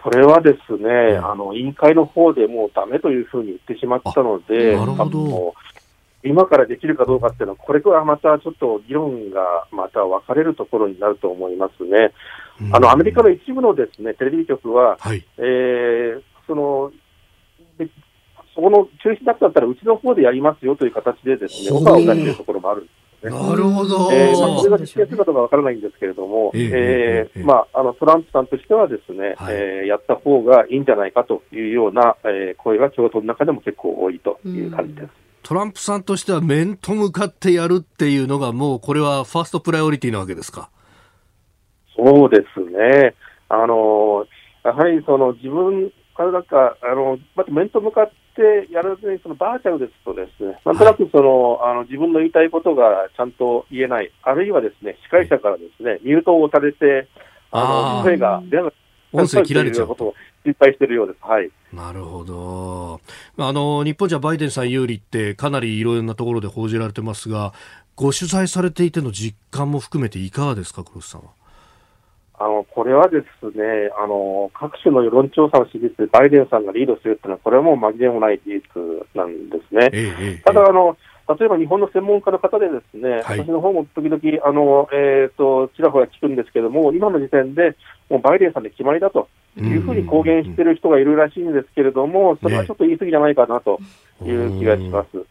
[0.02, 5.54] これはですね、あの委員会の方でもうだめというふうに言ってしまったので、なるほど
[6.24, 12.12] 今からできるかどうかっていうのは、これからまたちょっと議論がまた分かれるところになると思いますね。
[12.74, 16.92] あのアメリカの一部のですねテレビ局は、はい、えー、その
[18.60, 23.26] そこの中止だったら、うちの方でやりますよという形でですね、オファーを出しているところもあるんです。
[23.26, 23.32] ね。
[23.32, 24.12] なるほど。
[24.12, 35.29] えー、まあ、それが実現するかどうかわからないんですけれども、えー、まあ、あの、トランプさんとしてはですね、はい、えー、やった方がいいんじゃないかというような、えー、声が共和党の中でも結構多いという感じです。
[35.50, 40.70] トランプさんとしては面と向かってやるっていうのがもうこれはファーストプライオリティなわけですか？
[41.96, 43.16] そうですね。
[43.50, 44.28] あの、
[44.64, 57.08] やはりその自分からなんか、あの、また面と向かってやらずに、そのバーチャルですとですね、なんとなくその、はい、あの自分の言いたいことがちゃんと言えない、あるいはですね、司会者からですね、ミュートをされて、
[57.50, 58.72] あの、声が出な
[59.12, 61.18] 音声切られちゃうことを心配しているようです。
[61.22, 61.50] はい。
[61.74, 63.02] なるほど。
[63.38, 67.54] あの、日本じゃバイデンさん有利ってかなりいろんなところで報じられてますが、
[67.96, 71.28] ご取材されていての実感も含めていかがですか、黒瀬さんは？
[72.42, 78.62] あの、これはですね、あの、各種の世論調査の支持率でバイデンさんがリードするっていうのは、これはもう紛れもない事実
[79.14, 79.90] なんですね。
[79.92, 80.96] ええ、ただ、あの、
[81.38, 87.76] 例えば日本の専門家の方でですね、はい、私の方も時々、あの、えっ、ー、と、ちらほら聞くんですけども、今の時点で、
[88.10, 93.80] もうバイデンさんで決まりだというふうに公言している人がいるらしいんですけれども、それはちょっと言い過ぎじゃないかなと
[94.24, 95.26] いう気がします。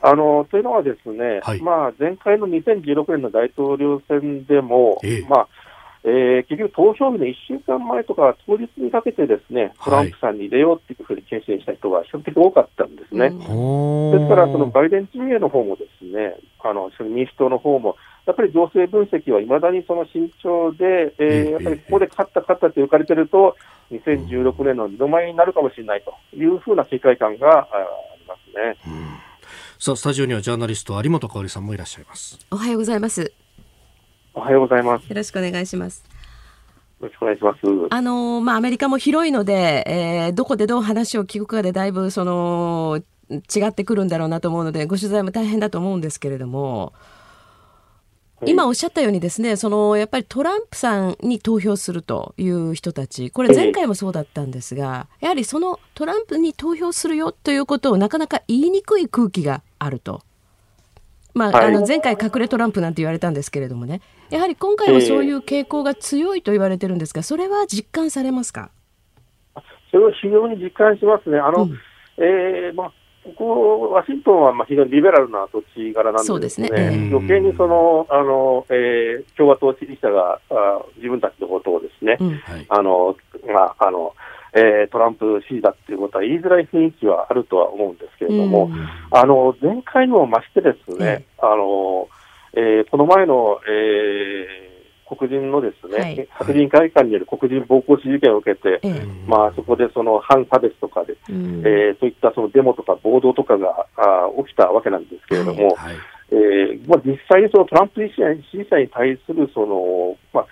[0.00, 5.24] あのというのはですね、はい、まあ、前回の2016年の大統領選でも、え。
[5.28, 5.48] まあ、
[6.08, 13.28] えー、結局、投票日の1週間前とか当日にかけてですね、トランプさんに入れようっていうふうに決心した人が比較的多かったんですね。
[13.28, 13.44] です
[14.28, 23.56] から、そのバイデン陣営の方もですね、あのその民主党の方も、やっぱり情勢分析はいまだにその慎重で、えー、やっぱりここで勝った勝ったって浮かれてると、
[23.90, 27.66] 2016年の二度前になるかもしれないというふうな世界観があ
[28.18, 28.76] りますね。
[29.78, 32.38] さあ、スタジオにはジャーナリスト有本香さんもいらっしゃいます。
[32.50, 33.47] おはようございます。
[34.38, 35.08] おはようございます。
[35.08, 36.04] よろしくお願いします。
[37.00, 37.60] よろしくお願いします。
[37.90, 46.92] あのまあアメリカも広いので、えー、どこでどう話を聞くかでだいぶその違ってくるんだろうなと思うのでご取材も大変だと思うんですけれども。
[48.46, 60.22] 今おっしゃったようにですね、そのやっぱりトランプさんに投票するという人たち、これ前回もそうだったんですが、やはりそのトランプに投票するよということをなかなか言いにくい空気があると。
[61.38, 68.70] まあ、あの前回隠れトランプなんて言われたんですけれどもね、やはり今回はそういう傾向が強いと言われてるんですが、それは実感されますか？
[69.90, 71.38] それは非常に実感しますね。
[71.38, 71.78] あの、うん、
[72.18, 72.92] えー、まあ
[73.24, 77.08] ここ、ワシントンはまあ非常にリベラルな土地柄なんですね、ね。
[77.10, 84.14] 余計にそのあの、えー、共和党支持者があ自分たちのことをですね、うん、あのまああの
[84.58, 92.08] えー、トランプ支持だっていうことは言いづらい雰囲気はあるとは思うんですけれども、うん、あの前回にも増してですね、うん、あの
[92.54, 98.80] えー、この前の、えー、黒人のですね、はい、白人会館による黒人暴行死事件を受けて、
[99.26, 105.96] まあ、そこでその反差別とかで、うん、えー、そういったそのデモとか暴動とかがあ起きたわけなんですけれども、はいはい、
[106.32, 110.46] えー、まあ、実際にそのトランプ支持者に対するその、まあ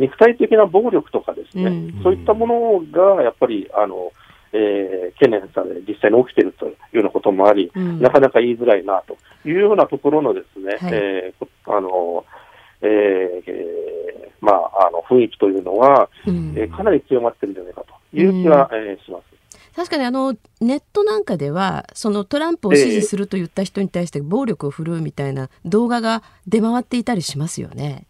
[0.00, 4.12] 肉体的な暴力とかですね、うん、そういったものがやっぱりあの、
[4.52, 9.16] えー、懸念され、実際に起きているというようなこともあり、うん、なかなか言いづらいなと
[9.48, 12.24] いうようなところのですね、はい、えー、あの、
[12.82, 19.30] えー、まあ、あの雰囲気というのは、うん、えー、かなり強まってるんじゃないかという気は、うん、えー、します。
[19.76, 28.04] 確かにあのネットなんかではそのトランプを支持すると言った人に対して暴力を振るうみたいな動画が出回っていたりしますよね。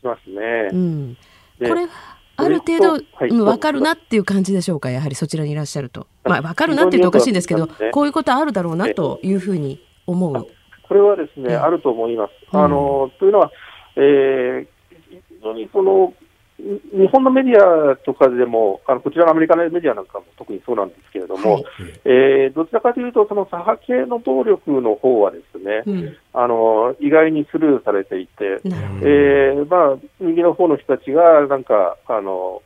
[0.00, 0.68] しますね。
[0.72, 1.16] うん、
[1.58, 1.88] これは
[2.36, 4.90] ある程度、はい、分かるなっていう感じでしょうか？
[4.90, 6.06] やはりそちらにいらっしゃると。
[6.24, 10.46] まあ、分かるなって言うとおかしいんですけど、こういうことあるだろうなというふうに思う。
[10.86, 12.32] これはですね、あると思います。
[12.52, 13.50] あのというのは、
[13.96, 14.66] えー、
[15.10, 16.14] 非常にその
[16.58, 21.64] 日本のメディアとかでも、あのこちらのアメリカのメディアなんかも特にそうなんですけれども、はい、
[22.04, 32.62] えー、どちらかというと、その左派系の暴力の方はですね、うん、あの意外にスルーされていて、えーまあ、右の方の人たちがなんかあの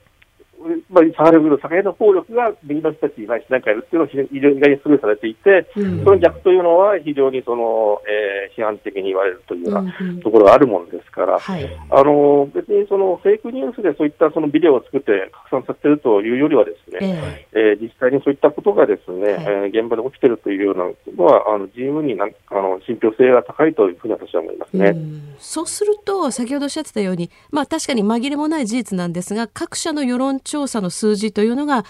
[0.91, 24.91] まあ、サハラブの酒の効力が右の人たちにないし何かやるっていうのを非常に意外にスルーされていて、うん、その逆というのは非常にその、えー、批判的に言われるというようなところがあるものですから、うんはい、あの別にそのフェイクニュースでそういったそのビデオを作って拡散させているというよりはですね、えー、えー、実際にそういったことがですね、はい、えー、現場で起きているというようなことはあの十分になあの信憑性が高いというふうに私は思いますね。
[24.91, 31.85] うん、そうすると先ほどおっしゃってたように、まあ確かに紛れもない事実なんですが各社の世論調査の数字というのが、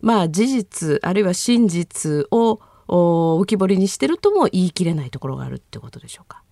[0.00, 6.42] まあ、事実あるいは真実を浮き彫りにしてるとも言い切れないところがあるってことでしょうか？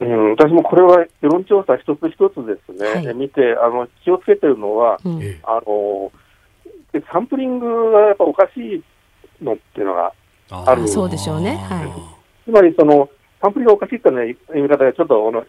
[0.00, 6.12] うん、私もこれは世論調査一つ一つですね、はい、見てあの気をつけてるのは、うん、あの
[7.12, 8.82] サンプリングがやっぱおかしい
[9.42, 10.12] のっていうのが
[10.50, 13.08] あるそうでしょうね、はい、つまりその
[13.40, 15.44] サンプリングがおかしいっていう、ね、言い方がちょっとあの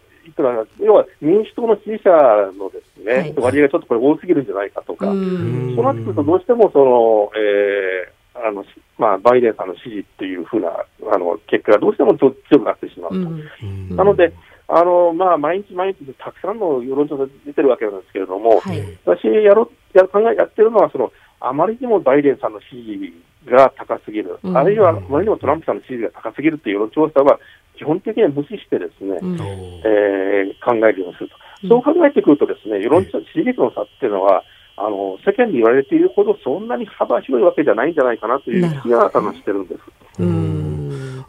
[0.80, 2.10] 要は民主党の支持者
[2.56, 8.64] のですね、はい、割合がちょっとこれ多すぎるんじゃないかとか、そうなってくるとどうしてもその、えーあの
[8.98, 13.94] まあ、バイデンさんの支持っていうふうなあの結果がどうしても強くなってしまうと。
[13.94, 14.32] なので
[14.68, 27.38] あのまあ、毎日毎日たくさんの世論調査出てるわけなんですけれども、はい、私やろや考えやってるのはその、あまりにもバイデンさんの支持が高すぎる、うん、あるいはあまりにもトランプさんの支持が高すぎるという世論調査は、
[27.82, 31.36] 基本的には無視してですね、うん、えー、考えるようにすると。
[31.68, 34.42] そう考えてくるとですね、世論支持率の差っていうのは、
[34.76, 40.22] あの世間に言われているほどそんなに幅広いわけじゃないんじゃないかなという気がしてるんです。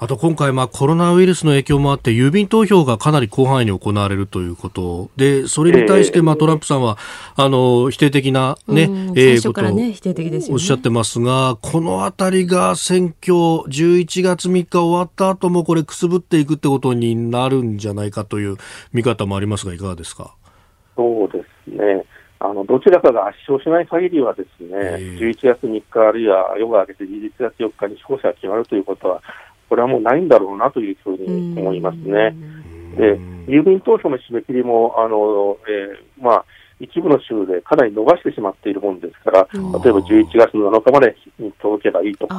[0.04, 6.98] あと今回、まあ、コロナウイルスの影響もあって郵便投票がかなり広範囲に行われるということでそれに対して、まあ、トランプさんは
[7.38, 18.58] あの否定的なね、えー、ことをおっしゃってますが、このあたりが選挙11月3日終わった後もこれくすぶっていくってことになるんじゃないかという
[18.92, 20.36] 見方もありますがいかがですか？
[20.98, 22.04] そうですね。
[22.40, 29.22] あのどちらかが圧勝しない限りはですね、えー、11月3日あるいは夜が明けて11月4日に勝者が決まるということは
[29.74, 32.36] これはもうないんだろうなというふうに思いますね。
[32.96, 36.46] で、郵便投票の締め切りも、あの、えー、まあ、
[36.80, 42.36] 一部の州でかなり伸ばしてしまっているもんですから、例えば11月7日までに届けばいいとか、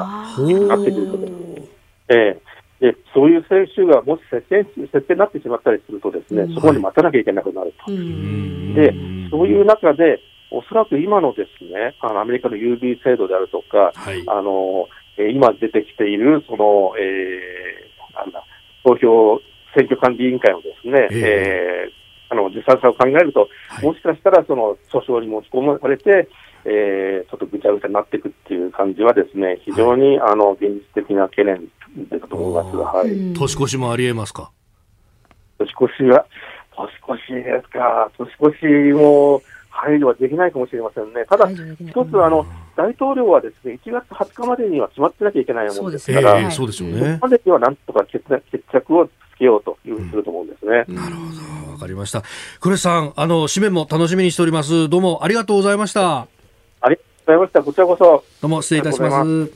[0.68, 1.31] なってくるとです。
[1.33, 1.68] ね、
[2.07, 2.40] え。
[2.81, 7.90] ー、でそういう選手がもし接戦接戦になってしまったりすると、ですね、そこに待たなきゃいけなくなると。
[7.90, 8.94] で、
[9.29, 10.20] そういう中で、
[10.53, 18.44] おそらく今のですね、あのアメリカの郵便制度であるとか、はい、あのえ今出てきている、その、えー、なんだ、
[18.83, 19.40] 投票
[19.74, 26.29] 選挙管理委員会のですね、えー、えー、あの、ずさんさを考えると、はい、もしかしたらその訴訟に持ち込まれて、
[26.64, 31.68] えー、ちょっとぐちゃぐちゃになっていくっていう感じはですね、非常に、はい、あの、現実的な懸念
[32.09, 33.35] だと思いますが、はい。
[33.35, 34.50] 年越しもありえますか？
[35.59, 36.27] 年越しは、
[37.07, 41.24] 年越しですか、年越しも、配慮はできないかもしれませんね。
[41.29, 41.59] ただ、一
[42.07, 47.18] つ、あの、大統領はですね、1月20日までには決まってなきゃいけないものですから、そうですよね。
[47.20, 50.84] までにはなんとか決決着をつけようというふうにすると思うんですね。
[50.88, 51.22] なるほ
[51.66, 51.72] ど。
[51.72, 52.22] わかりました。
[52.60, 54.88] クさん、あの、紙面も楽しみにしております。
[54.88, 56.26] どうもありがとうございました。
[56.80, 57.62] ありがとうございました。
[57.62, 58.24] こちらこそ。
[58.42, 59.52] どうも失礼いたします。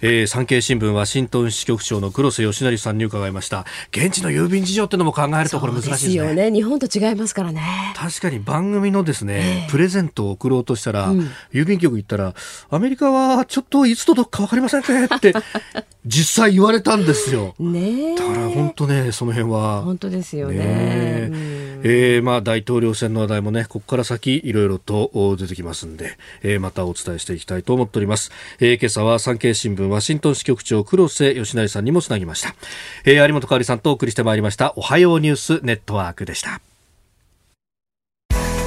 [0.00, 3.64] えー、産経新聞ワシントン支局長の黒瀬義成さんに伺いました。
[3.90, 6.14] 現地の郵便事情っていうのも考えるとこれ難しいですね。
[6.14, 6.52] よね。
[6.52, 7.62] 日本と違いますからね。
[7.96, 12.34] 確かに番組のですね、えー、プレゼントを送ろうとしたら、うん、郵便局行ったら
[12.70, 15.34] アメリカはちょっといつ届くか分かりませんねって
[16.06, 17.54] 実際言われたんですよ。
[17.58, 19.82] ねだから本当ねその辺は。
[19.82, 20.56] 本当ですよね。
[20.56, 28.32] ね、うんえー、まあ大統領選の話題もね、ここから先いろいろと出てきますんで、えー、またお伝えしていきたいと思っております。
[28.58, 32.56] えー、今朝は産経新聞ワシントン支局長黒瀬義成さんにもつなぎました。
[33.04, 34.72] えー、有本香里さんとお送りしてまいりました。
[34.74, 36.60] おはようニュースネットワークでした。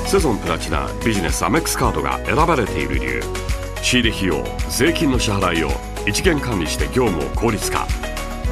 [0.07, 3.49] セゾンプラチナビジネスアメックスカードが選ばれている理由。
[3.81, 5.69] 仕入れ費用税金の支払いを
[6.07, 7.87] 一元管理して業務を効率化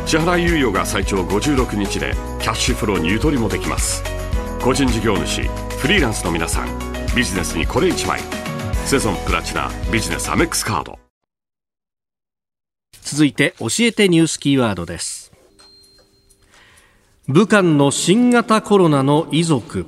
[0.05, 4.16] 支払い猶予が最長56日でキャッシュフローにゆとりもできます
[4.61, 5.43] 個人事業主
[5.79, 6.67] フリーランスの皆さん
[7.15, 8.19] ビジネスにこれ1枚。
[8.85, 10.99] セゾンプラチナビジネスアメックスカード。
[13.01, 15.31] 続いて教えてニュースキーワードです。
[17.27, 19.85] 武漢の新型コロナの遺族。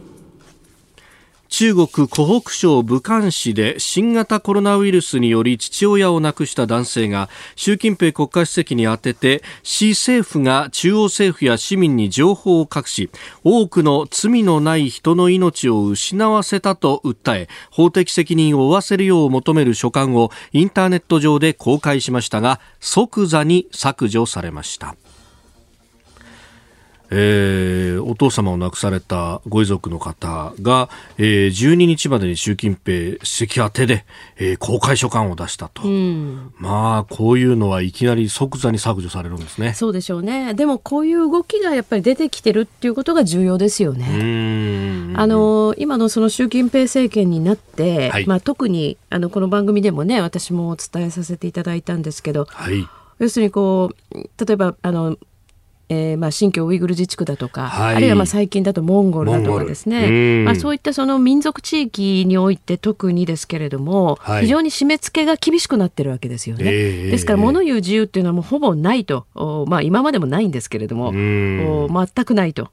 [1.50, 13.10] 中国湖北省武漢市で新型コロナウイルスにより父親を亡くした男性が習近平国家主席に宛てて市政府が中央政府や市民に情報を隠し
[13.44, 24.96] 多くの罪のない人の命を失わせたと訴え法的責任を負わせるよう求める書簡をインターネット上で公開しましたが即座に削除されました。
[27.12, 34.06] えー、お父様を亡くされたご遺族の方が、えー、12日までに習近平主席宛てで、
[34.38, 39.74] えー、公開書簡を出したと、うん、まあこういうのはいきなり即座に削除されるんですね。
[39.74, 40.54] そうでしょうね。
[40.54, 45.16] でもこういう動きがやっぱり出てきてるっていうことが重要ですよね。
[45.16, 52.88] あの今のその習近平政権になって、はい、まあ、特にあのこの番組でもね私もお伝えさせていただいたんですけど、はい、
[53.20, 55.18] 要するにこう例えばあの
[55.90, 66.66] えー、まあ新疆ウイグル自治区だとか、はい、あるいはまあ最近だとモンゴルだとかですね、まあ、そういったその民族地域において特にですけれども、はい、非常に締め付けが厳しくなってるわけですよね。
[66.66, 69.26] えー、ですから物言う自由っていうのはもうほぼないと、
[69.68, 72.70] まあ、今までもないんですけれども全くないと。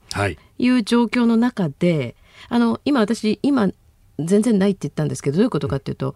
[0.59, 2.17] いう状況の中で
[2.49, 3.69] あの今私今
[4.19, 6.15] 全然ないって言ったんですけどどういうことかっていうと。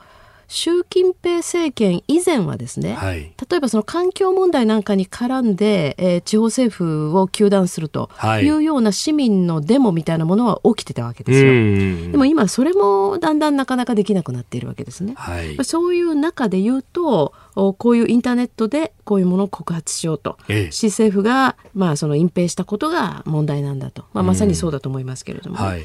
[0.51, 8.11] 習近平政権以前はですね、はい、例えばその環境問題なんかに絡んで、えー、地方政府を糾弾すると
[8.43, 8.51] い。
[8.51, 12.11] うような市民のデモみたいなものは起きてたわけですよ。
[12.11, 15.15] でも今それもだんだんなかなかできなくなっているわけですね。
[15.17, 25.85] はい、そういう中で言うとこういうインターネットでこういうものを告発しようと、ええ、市政府が、まあ、その隠蔽したことが問題なんだと、まあ、まさにそうだと思いますけれども、はい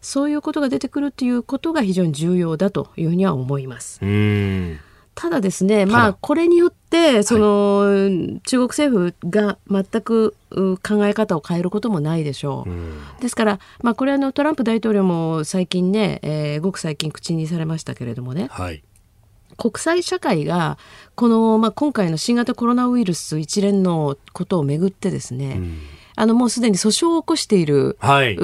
[0.00, 4.00] そういうことが出てくるということが非常に重要だというふうには思います。
[5.14, 10.34] ただですね、まあ、これによってその、はい、中国政府が全く
[10.82, 13.20] 考え方を変えることもないでしょう。
[13.20, 18.82] ですから、まあ、これはのトランプ大統領も最近ね、えー、ごく最近口にされましたけれどもね、はい、
[19.58, 20.78] 国際社会が
[21.16, 25.78] この、まあ、今回の新型コロナウイルス一連のことをめぐってですね、うん
[26.20, 28.36] あのもうすでに訴訟を起こしている、はい、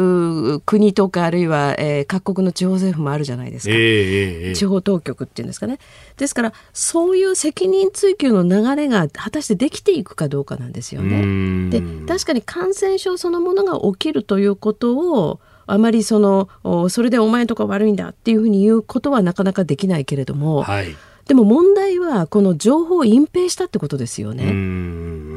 [0.65, 5.79] 国とかあるいは、えー、各国の地方政府もあるじゃないですか、えーえー、地方当局っていうんですかね。
[6.17, 11.69] ですからそういう責任追及の流れが果たしてできていくかどうかなんですよね。
[11.69, 16.49] で確かに感染症そのものが起きるということをあまりその
[16.89, 20.97] それでお前とか悪いんだっていうふうに言うことはなかなかできないけれども、はい、
[21.27, 24.45] でも問題はこの情報を隠蔽したってことですよね。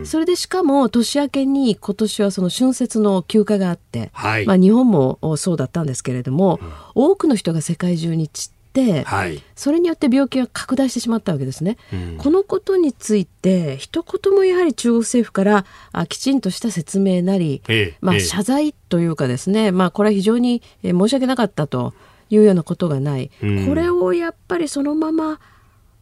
[0.05, 11.77] それでしかも年明けに今年はその春節の休暇があって、はい、まあ日本もそうだったんですけれども、うん、多くの人が世界中に散って、はい、それによって病気が拡大してしまったわけですね。
[11.91, 21.93] うん、このことについて一言もやはり中国政府からあきちんとした説明なり、ええ、まあ謝罪というかですね、まあこれは非常に申し訳なかったと
[22.29, 23.31] いうようなことがない。
[23.41, 25.39] うん、これをやっぱりそのまま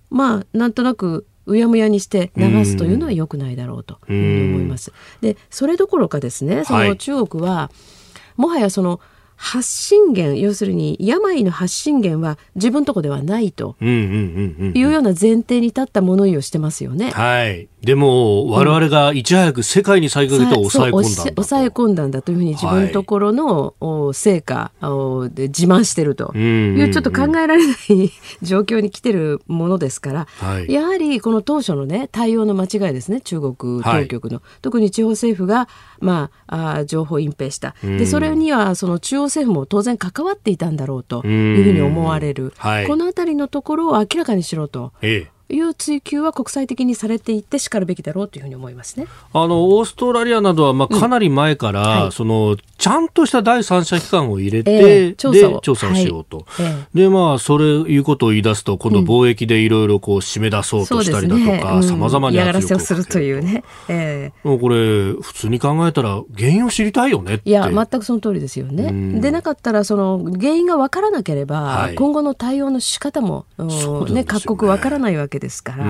[0.10, 4.16] まあなんとなくうやむやにして流すというのは良くないだろうと思
[4.60, 4.94] います。
[5.22, 7.72] でそれどころかですねその中国は、は
[8.38, 9.00] い、もはやその
[9.38, 17.12] 発信源要するに病の発信源は自分とこではないというような前提に立った物言いをしてますよね。
[17.12, 21.44] はいでも、我々がいち早く世界に先駆けて抑え込んだんだと。
[21.44, 24.72] 抑え込んだんだというふうに自分のところの、成果
[25.32, 26.36] で自慢してると。
[26.36, 27.76] いうちょっと考えられない
[28.42, 35.68] 状況に来てるものですから、はい、やはりこの当初のね対応の間違いですね中国当局の、はい、特に地方政府が、
[36.00, 44.94] まあ、あ情報隠蔽した、でそれにはその中央政府も当然関わっていたんだろうというふうに思われる、はい、この辺りのところを明らかにしろと。
[45.02, 49.08] ええいう追求は国際的にされていってしかるべきだろうというふうに思いますね。
[49.34, 55.62] あのオーストラリアなどはまあかなり前から、うんはい、そのちゃんとした第三者機関を入れて、えー、調査を。
[55.62, 69.20] 調査をしようと、はい、でまあそれいうことを言い出すと今度貿易でいろいろこう締め出そうとしたりだとか、さまざまに圧力をするというね、えー、もうこれ普通に考えたら原因を知りたいよねいや全くその通りですよね。
[69.20, 75.86] でなかったらその原因が分からなければ、はい、今後の対応の仕方も、ね、ね、各国分からないわけですから。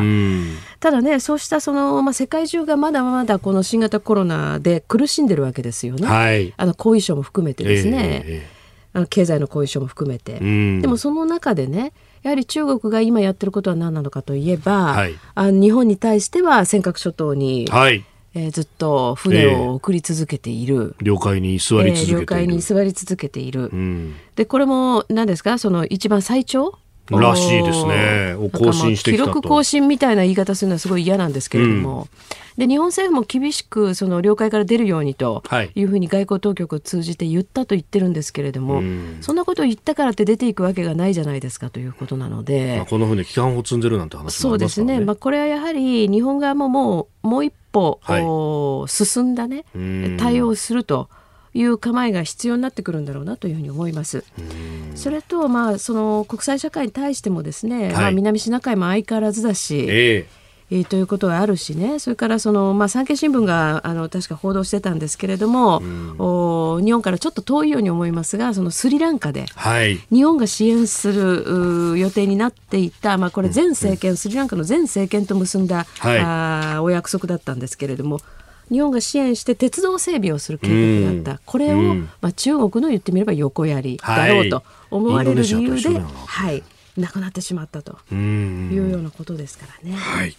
[0.80, 6.08] ただねそうしたその、まあ、世界中がまだまだこの新型コロナで苦しんでるわけですよね。
[6.08, 10.40] はい、あの後遺症も含めてですね、えー、あの経済の後遺症も含めて。
[10.40, 11.92] でもその中でね
[12.24, 18.06] やはり中国が今やってることは何なのかといえば、はい、あ日本に対しては尖閣諸島に、はい。
[18.36, 25.58] えー、ずっと船を送り続けている、えー、領海に居座り続けている、えー、領海に居座り続けている、うん、でこれも何ですか？
[25.58, 26.78] その一番最長？
[27.10, 28.36] らしいですね。
[28.52, 32.08] 更新して記録更新みたいな言い方するのはすごい嫌なんですけれども、
[32.58, 35.44] うん、で日本政府も厳しくその領海から出るようにと
[35.76, 35.84] い。
[35.84, 49.66] うふうに外交当局を通じて言ったと言ってるんですけれども、うん、そんなことを言ったからって出ていくわけがないじゃないですかということなので、まあ、この船、機関を積んでるなんて話もありますね、そうですね、まあ、これはやはり日本側ももうもう一歩、はい、進んだね
[50.18, 51.10] 対応すると。
[51.54, 54.24] いう構えが必要になってくるんだろうなというふうに思います。
[54.96, 78.20] それと、まあ、その国際社会に対してもですね、はい、まあ、南シナ海も相変わらずだし、えーえー、ということがあるしね、それからその、まあ、産経新聞があの確か報道してたんですけれども、うん、お日本からちょっと遠いように思いますが、そのスリランカで、はい、日本が支援する予定になっていた、まあ、これ、前政権、うん、スリランカの前政権と結んだ、はい、あお約束だったんですけれども、
[78.70, 86.64] 日本が支援して鉄道整備をする計画だった、うん、これを、まあ、中国の言ってみれば横やりだろうと思われる理由で、はい、
[86.98, 89.96] なくなってしまったというようなことですからね。
[89.96, 90.36] はい。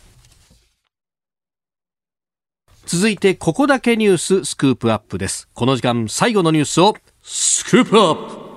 [2.86, 5.48] 続いてここだけニューススクープアップです。
[5.52, 8.48] この時間最後のニュースをスクープアップ。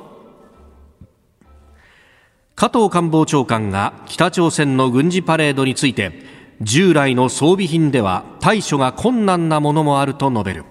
[2.55, 6.30] 加藤官房長官が北朝鮮の軍事パレードについて
[6.62, 10.64] 従来の装備品では対処が困難なものもあると述べる。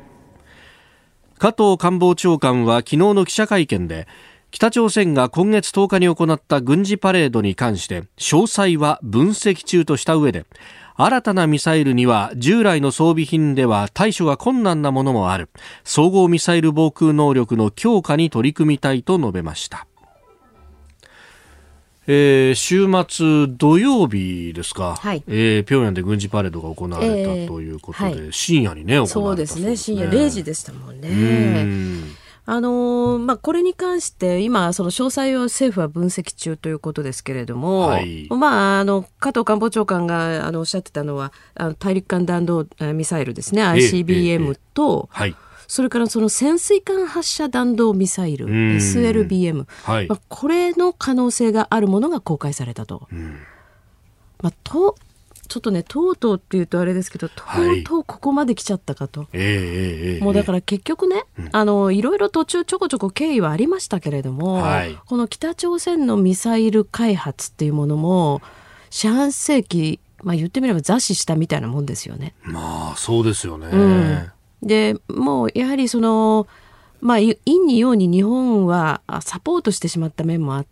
[1.38, 4.06] 加藤官房長官は昨日の記者会見で
[4.50, 10.44] 北朝鮮が今月10日に行った軍事パレードに関して詳細は分析中とした上で
[10.96, 15.48] 新たなミサイルには従来の装備品では対処が困難なものもある。
[15.82, 19.86] 総合ミサイル防空能力の強化に取り組みたいと述べました。
[22.12, 32.18] えー、週末土曜日ですか、はい、えー、平壌で軍事パレードが行われたということで、えーはい、深夜にね、行われたそうですね、深夜0時でしたもんね。
[32.46, 43.62] あのー、まあ、これに関して今、その詳細を政府は分析中ということですけれども、はい、まあ、あの加藤官房長官があのおっしゃってたのはあの大陸間弾道ミサイルですね。
[43.62, 45.20] ICBM と、えええ。
[45.20, 45.36] はい、
[45.70, 53.06] それからその潜水艦発射弾道ミサイル SLBM、はい、まあ、これの可能性があるものが公開されたと。
[54.42, 54.96] まあ、と
[55.46, 68.42] ちょっとねとうとうっていうとあれですけどとうとうここまで来ちゃったかと、はい、もうだから結局ね、うん、あのいろいろ途中ちょこちょこ経緯はありましたけれども、はい、この北朝鮮のミサイル開発っていうものも
[68.90, 72.34] 四半世紀まあ言ってみれば雑誌したみたいなもんですよね。
[72.42, 73.68] まあそうですよね。
[73.68, 74.32] うん、
[74.62, 76.46] でもうやはりその
[77.00, 77.34] まあ陰
[77.66, 80.70] に陽に日本はサポートしてしまった面もあって。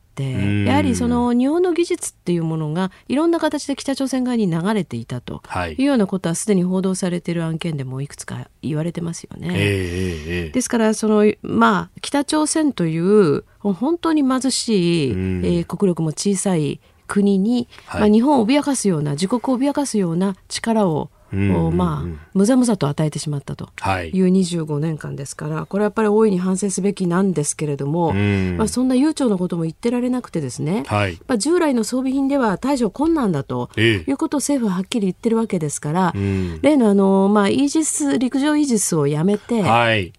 [0.65, 5.43] やはりその日本の技術っていうものがいろんな形で北朝鮮側に流れていたと
[5.77, 9.49] いうようなことはすでに報道されている案件でもいくつか言われてますよね。
[9.53, 23.71] えー、ですからその、まあ、北朝鮮という本当に貧しい、えー、国力も小さい国に、はい、まあ、日本を脅かすような自国を脅かすような力ををまあむざむざと与えてしまったと。
[24.03, 24.11] い。
[24.21, 36.13] う25年間ですから、これはやっぱり大いに反省すべきなんですけれども、まあ、そんな悠長なことも言ってられなくてですね、はい、まあ、従来の装備品では対処困難だということを政府ははっきり言ってるわけですから、
[36.63, 40.13] 例のあの、まあ、イージス陸上イージスをやめて、はい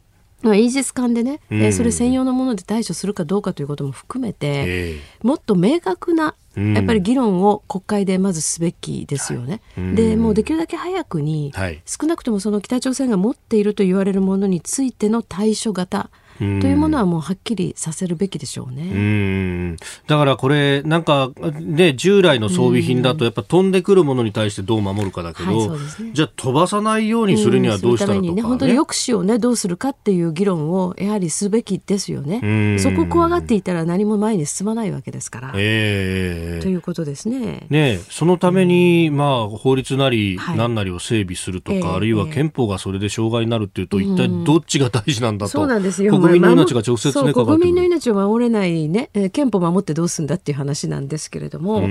[0.43, 9.61] イージス艦でね、うん、それ専用のもので対処するかどうかということも含めて、もっと明確なやっぱり議論を国会でまずすべきですよね。
[9.75, 16.09] はい、でもうできるだけ早くに、はい、少なくともその北朝鮮が持っていると言われるものについての対処型
[16.39, 19.75] というものはもうはっきりさせるべきでしょうね。
[19.75, 19.77] う
[20.07, 32.77] だからこれ、なんか、ね、従来の装備品だと、やっぱ飛んでくるものに対してどう守るかだけど、はいね、じゃあ飛ばさないようにするにはどうしたらとか、ね、ね、本当に抑止をね、どうするかっていう議論をやはりすべきですよね。
[32.79, 35.53] そこを怖がっていたら何も前に進まないわけですから。
[35.55, 37.67] えー、ということですね。
[37.69, 45.51] ねそのために、まあ、法律なり何なりを整備するとか、はい、あるいは憲法がそれで障害になるっていうと、一体どっちが大事なんだと。
[45.51, 46.13] そうなんですよ。
[46.31, 51.87] 国民の命が直接ね、国民の命を守れないね、えー、憲法を守ってどうすんだっていう話なんですけれども、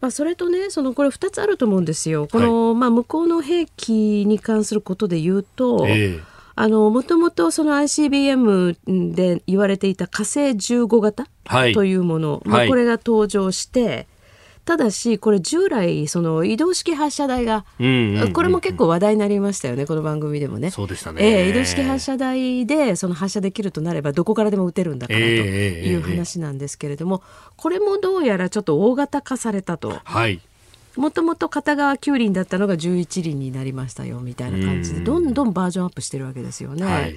[0.00, 2.28] まあ、それとね、そのこれ2つあると思うんですよ。
[2.30, 11.28] この、はい、まあ、向こうの兵器に関することで言うと、えーあの、もともとその ICBM で言われていた火星15型
[11.72, 14.08] というもの、はい、まあ、これが登場して、
[14.68, 17.64] ただしこれ従来その移動式発射台が、
[18.34, 20.70] これも結構話題になりましたよねこの番組でもね。
[20.70, 27.22] そうでしたね、えー、移動式発射台でその発射できるとなればどこからでも撃てるんだからという話なんですけれども、
[27.56, 30.02] これもどうやらちょっと大型化されたと。
[30.04, 30.38] はい
[30.96, 36.84] もともと片側9輪だったのが11輪になりましたよみたいな感じでどんどんバージョンアップしてるわけですよね。
[36.84, 37.16] はい、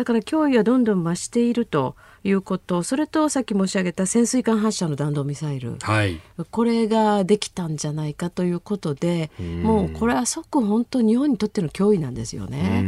[0.00, 1.94] だから脅威はどんどん増していると
[2.24, 2.82] いうこと。
[2.82, 9.30] それとさっき申し上げた潜水艦発射の弾道ミサイル、はい、これができたんじゃないかということで
[9.62, 12.82] もうこれは即本当日本にとっての脅威なんですよね。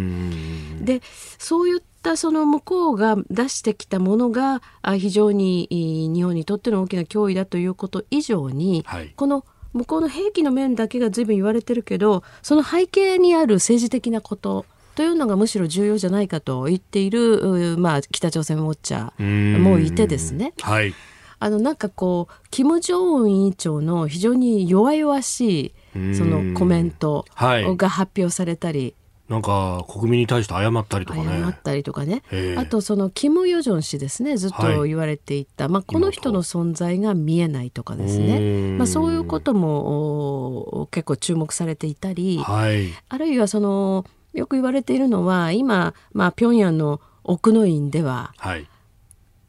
[0.80, 1.02] で
[1.36, 4.62] そういったその向こうが出してきたものが
[4.96, 9.44] 非常に日本にとっての大きな脅威だということ以上に、はい、この
[9.74, 20.52] 向こうの兵器の面だけが随分言われてるけどその背景にある政治的なことというのがむしろ重要じゃないかと言っている、まあ、北朝鮮ウォッチャーもいてですね。
[20.60, 20.94] はい。
[21.38, 28.94] あのなんかこう金正恩委員長の非常に弱々しいそのコメントが発表されたり、
[29.28, 31.40] なんか国民に対して謝ったりとかね。
[31.42, 32.22] 謝ったりとかね。
[32.56, 48.66] あとそのキム・ヨジョン氏ですねずっと言われていた、はい、まあ、この人の存在が見えないとかですね、まあ、そういうことも結構注目されていたり、はい、あるいはそのよく言われているのは今、まあ、平壌の奥の院では、はい。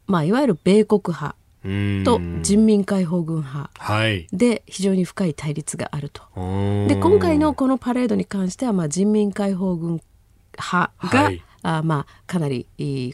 [0.06, 1.36] まあ、いわゆる米国派
[2.04, 3.70] と人民解放軍派
[4.32, 6.22] で非常に深い対立があると。
[6.88, 10.02] で今回のこのパレードに関してはまあ人民解放軍
[10.58, 12.66] 派が、はい、あまあかなり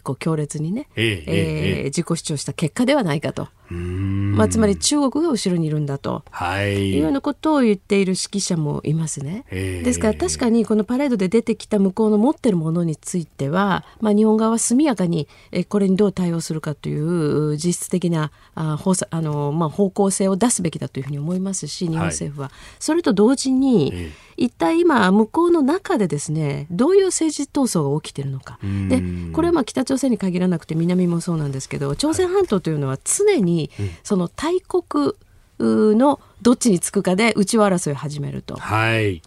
[0.03, 3.49] こう強烈にね、えー、えー、自己主張した結果ではないかと。
[3.75, 9.45] まあ、つまり中国が後ろにいるんだと、はい、いうようなことを言っている指揮者もいますね。
[9.51, 15.29] ですから確かにこのパレードで出てきた向こうの持ってるものについては、まあ、日本側は速やかに
[15.69, 24.11] これにどう対応するかという実質的なあ方あの、まあ、方向性を出すべきだというふうに思いますし日本政府は、はい、それと同時に、
[24.41, 28.59] 一体今向こうの中でですねどういう政治闘争が起きているのか。
[28.89, 29.03] で
[29.35, 33.60] これはまあ北朝鮮に限らなくて南もそうなんですけど朝鮮半島というのは常に
[34.03, 35.15] その大国
[35.59, 38.57] のどっちにつくかで内輪争いを始めると。
[38.57, 39.21] はい。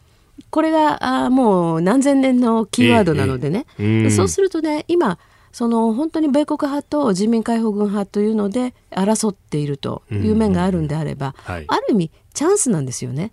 [0.49, 5.19] これがあもう何千年のキーワードなのでね、ええ、そうするとね今
[5.51, 13.31] その本当に米国派と人民解放軍派というので争っているという面があるんであれば、はい、ある意味チャンスなんですよね。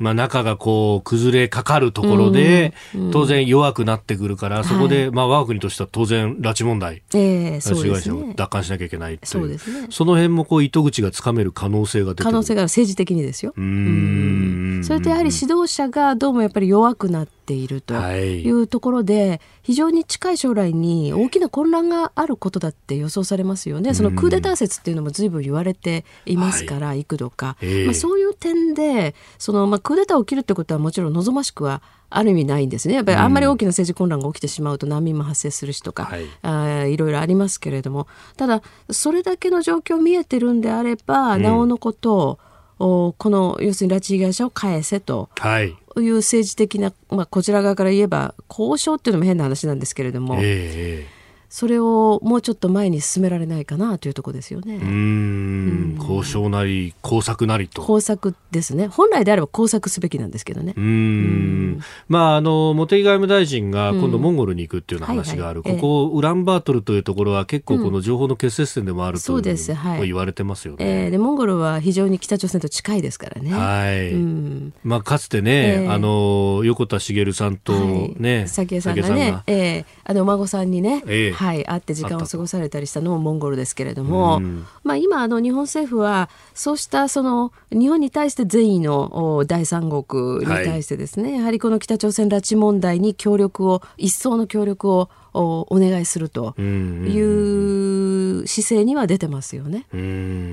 [0.00, 2.72] うんまあ、中がこう崩れかかるところで、
[3.12, 13.52] 当然弱くなってくるから、そこで、まあ、我が国としては当然、拉致問題、えー、そうですね、奪還しなきゃいけないそうですね、その辺もこう糸口がつかめる可能性が出て可能性が政治的にですよ。
[13.56, 14.80] うん。
[14.82, 23.92] それとやはり指導者がどうもやっぱり弱くなっているというところで、はい、非常に近い将来に大きな混乱があることだって予想されますよね。
[23.94, 32.94] そのクーデター説っていうのも随分言われていますから、はい、幾度か、えー、まあ、そういう点でその、まあ、クーデター起きるってことはもちろん望ましくはある意味ないんですね。
[32.94, 42.40] やっぱりあんまり大きな政治混乱が起きてしまうと難民も発生するしとか、はい、あいろいろありますけれども、ただ、それだけの状況見えてるんであれば、うん、なおのこと
[42.80, 51.19] を、この要するに拉致被害者を返せと、はい、いう政治的な、まあ、こちら側から言えば交渉っていうのも変な話なんですけれども、えー
[51.50, 54.76] それをもうちょっと前に進められないかなというところですよね。
[54.76, 57.82] うん交渉なり工作なりと。
[57.82, 58.86] 工作ですね。
[58.86, 60.74] 本来であれば工作すべきなんですけどね。
[60.76, 65.64] うんまああの茂木外務大臣が今度モンゴルに行くっていうような話がある。
[65.64, 71.04] ここ、ウランバートルというところは結構この情報の結節点でもあると、うん、言われてますよね。
[71.04, 73.52] えー、でモンゴルは非常に北朝鮮と近いですからね。
[73.52, 74.12] はい。
[74.12, 81.02] うん、まあかつてね、えー、あの横田茂さんとね、はい、早紀江さんがね、えー、あのお孫さんにね。
[81.08, 84.40] えーはい、会って時間を過ごされたりしたのもモンゴルですけれども、
[84.84, 99.86] まあ、今あの日本政府はそうしたその日本に対して善意の第三国に対してですね、はい、やはりこの北朝鮮拉致問題に協力を一層の協力をお願いするという姿勢には出てますよね。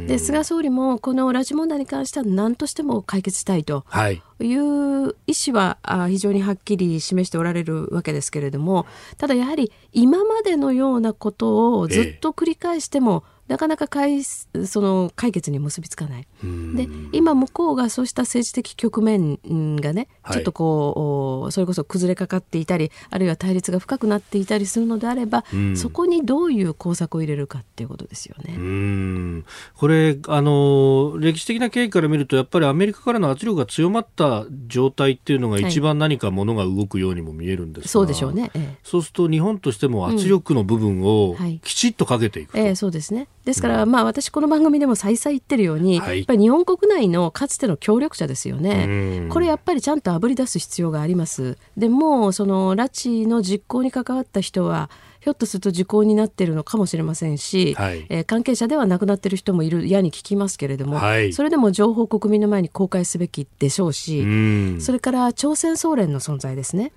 [0.07, 4.21] で菅総理もこの拉致問題に関しては何としても解決したいとい。
[4.55, 5.77] う意思は
[6.09, 8.85] 非常にはっきり示しておられるわけですけれども
[9.17, 16.27] ただやはり今までのようなことをずっと繰り返しても、ええなかなか解その解決に結びつかない。
[16.75, 19.39] で今向こうがそうした政治的局面
[19.77, 25.43] がね、はい、ちょっとこうそれこそ崩れかかっていたりあるいは対立が深くなっていたりするのであれば、
[25.75, 29.43] そこにどういう工作を入れるかっていうことですよね。
[29.75, 49.25] これあの歴史的な経緯から見るとやっぱりアメリカからの圧力が強まった状態っていうのが一番何かものが動くようにも見えるんですが、はい、そうでしょうね、ええ、そうすると日本としても圧力の部分をきちっとかけていくと、うん、ええ、そうですねですから、まあ私この番組でも再々言ってるように、はい、やっぱり日本国内のかつての協力者ですよね。
[49.29, 51.57] これやっぱりちゃんとあぶり出す必要があります。
[51.77, 54.89] でもその拉致の実行に関わった人は
[55.21, 64.25] ひょっとすると時効になっているのかもしれませんし、はい、えー、関係者では亡くなっている人もいるやに聞きますけれども、はい、それでも情報を国民の前に公開すべきでしょうし
[64.81, 66.91] それから朝鮮総連の存在ですね。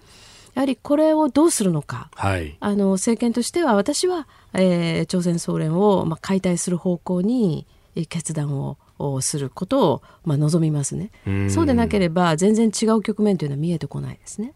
[0.55, 7.67] やはりこれをどうするのか、はい、あの政権としては私は、えー、朝鮮総連を、まあ、解体する方向に
[8.09, 11.11] 決断ををすることを、まあ、望みますね。
[11.49, 14.53] そうでなければ全然違う局面というのは見えてこないですね。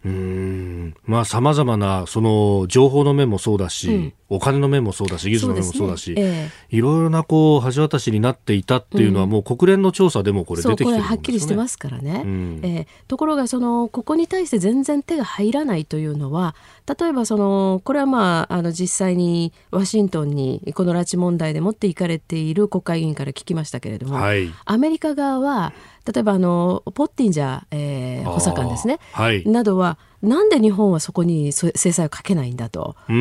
[1.05, 6.75] まあ様々なその情報の面もそうだし、うん、お金の面もそうだし技術の面もそうだし、ねえ。
[6.75, 12.23] ー、いろいろなこう橋渡しになっていたっていうのは、もう国連の調査でもこれ出てきてる、ね、はっきりしてますからね。
[12.25, 16.55] うん、えー、ところがそのここに対して全然手が入らないというのは
[16.99, 25.73] 例えばそのこれはまああの実際にワシントンにこの拉致問題で持っていかれている国会議員から聞きましたけれども、はい、アメリカ側は
[26.13, 32.97] 例えばあのポッティンジャー、えー、補佐官ですね、はい、などはなんで日本はそこに制裁をかけないんだと。
[33.09, 33.13] 日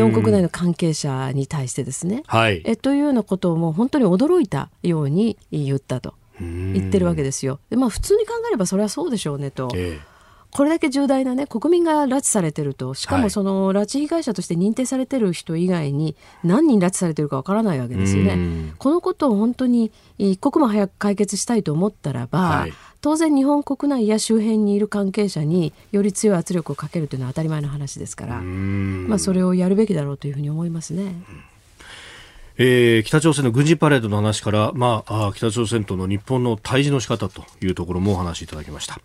[0.00, 6.14] 本国内の関係者に対してですね、はい、えというようなことをもう本当に驚いたように言ったと。
[6.40, 7.60] 言ってるわけですよ。
[7.70, 9.70] でまあ、普通に考えればそれはそうでしょうねと。
[9.74, 10.11] ええ
[10.52, 18.74] これだけ重大なね国民が拉致されてるとしかもその拉致被害者として認定されてる人以外に何人拉致されてるかわからないわけですよね。
[18.76, 31.14] このことを本当に一刻も早く解決したいと思ったらば、はい、当然日本国内や周辺にいる関係者により強い圧力をかけるというのは当たり前の話ですから、まあ、それをやるべきだろうというふうに思いますね。
[32.58, 39.00] えー、北朝鮮の軍事パレードの話から、まあ、あ北朝鮮との日本の対峙の仕方というところもお話しいただきました。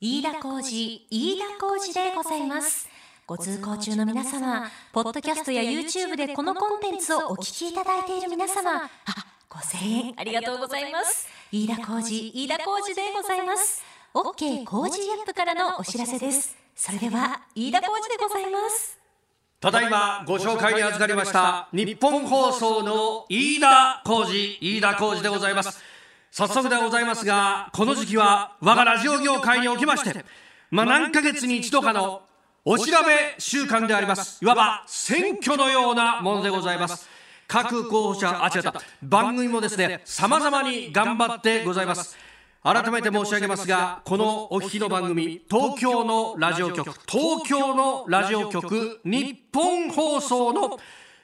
[0.00, 2.88] 飯田浩二、飯田浩二でございます。
[3.26, 8.88] ご通行中の皆様、ポッドキャストや YouTube でこのコンテンツをお聞きいただいている皆様、あ、
[9.50, 11.26] 5000円ありがとうございます。
[11.50, 13.82] 飯田浩二、飯田浩二でございます。
[14.14, 16.56] OK 工事アップからのお知らせです。
[16.76, 19.00] それでは、飯田浩二でございます。
[19.58, 25.87] ただいまご紹介に預かりました日本放送の飯田浩二、飯田浩二でございます。
[26.30, 30.24] 早速でございますが、この時期は我がラジオ業界におきまして、
[30.70, 32.22] まあ、何ヶ月に一度かの
[32.64, 34.38] お調べ週間であります。
[34.44, 37.08] いわば選挙のようなものでございます。
[37.46, 42.16] 各候補者、あ、違った、番組もですね、様々に頑張ってございます。
[42.62, 50.78] 改めて申し上げますが、このお聞きの番組、東京のラジオ局、東京のラジオ局、日本放送の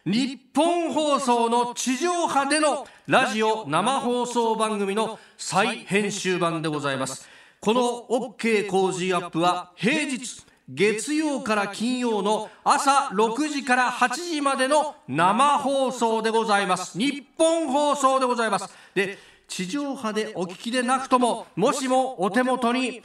[0.06, 7.26] 日本放送の地上波でのラジオ生放送番組の再編集版でございます。
[7.58, 7.80] この
[8.10, 16.98] OK 工事アップは平日月曜から金曜の朝6時から8時までの生放送でございます。
[16.98, 18.68] 日本放送でございます。
[18.94, 19.16] で
[19.48, 23.00] 地上波でお聞きでなくとももしもお手元に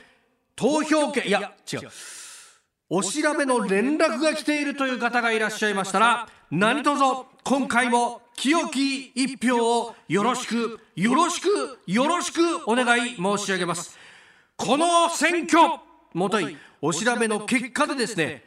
[0.53, 1.89] 投票権いや違う。
[2.91, 6.99] お調べの連絡が来ているという方がいらっしゃいましたら何卒
[7.43, 11.47] 今回も清き一票をよろしくよろしく
[11.85, 13.95] よろしくお願い申し上げます。
[14.57, 15.79] この選挙
[16.15, 18.43] もといお調べの結果でですね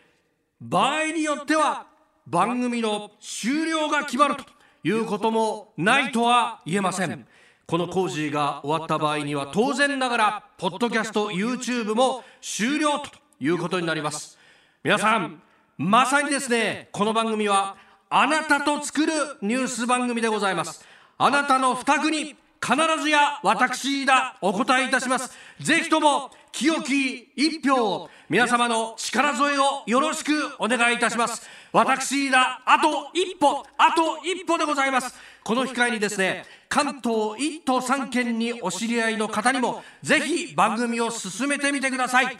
[0.61, 1.86] 場合によっては
[2.26, 4.45] 番組の終了が決まると
[4.82, 7.28] いうこともないとは言えません。
[7.64, 14.38] この工事が終わった場合には当然ながらポッドキャスト YouTube も終了ということになります。
[14.84, 15.43] 皆さん
[15.76, 17.76] まさにですねこの番組は
[18.09, 19.12] あなたと作る
[19.43, 20.84] ニュース番組でございます。
[21.18, 25.36] あなたの負託に必ずや私だお答えいたします。
[25.59, 31.43] ぜひとも清き一票を皆様の力添えをよろしくお願いいたします。
[31.72, 35.16] 私だあと一歩あと一歩でございます。
[35.43, 42.38] この機会にですね関東1都3県にお知り合いの方にもぜひ番組を進めてみてください。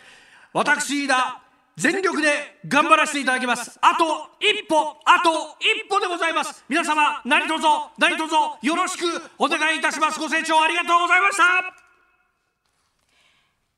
[0.53, 1.43] 私だ
[1.77, 2.29] 全力で
[2.69, 4.05] 頑張らせていただきますあと
[4.41, 7.63] 一歩あと一歩でございます皆様何卒
[7.99, 9.05] 何卒よろしく
[9.39, 11.83] お願いいたしますご清聴ありがとうございました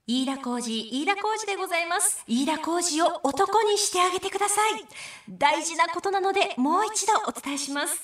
[0.07, 2.23] 飯田浩二、飯田浩二でございます。
[2.29, 4.85] 飯田浩二を男にしてあげてください。
[5.31, 8.03] 大事なことなので、もう一度お伝えします。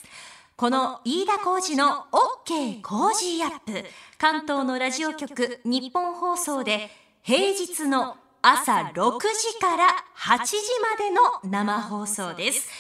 [0.57, 2.07] この飯田浩二の
[2.47, 3.85] OK 工事アップ。
[4.17, 6.89] 関東のラジオ局、日本放送で、
[7.23, 9.85] 平日の朝6時から
[10.17, 12.71] 8時までの生放送です。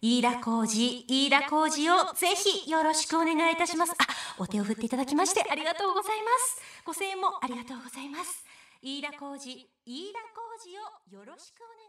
[0.00, 3.92] 飯田浩二、飯田浩二をぜひよろしくお願いいたします。
[3.92, 3.96] あ、
[4.38, 6.62] お手を振っていただきましてありがとうございます。
[6.86, 8.46] ご声援もありがとうございます。
[8.80, 11.79] 飯田浩二、飯田浩二をよろしくお願いします。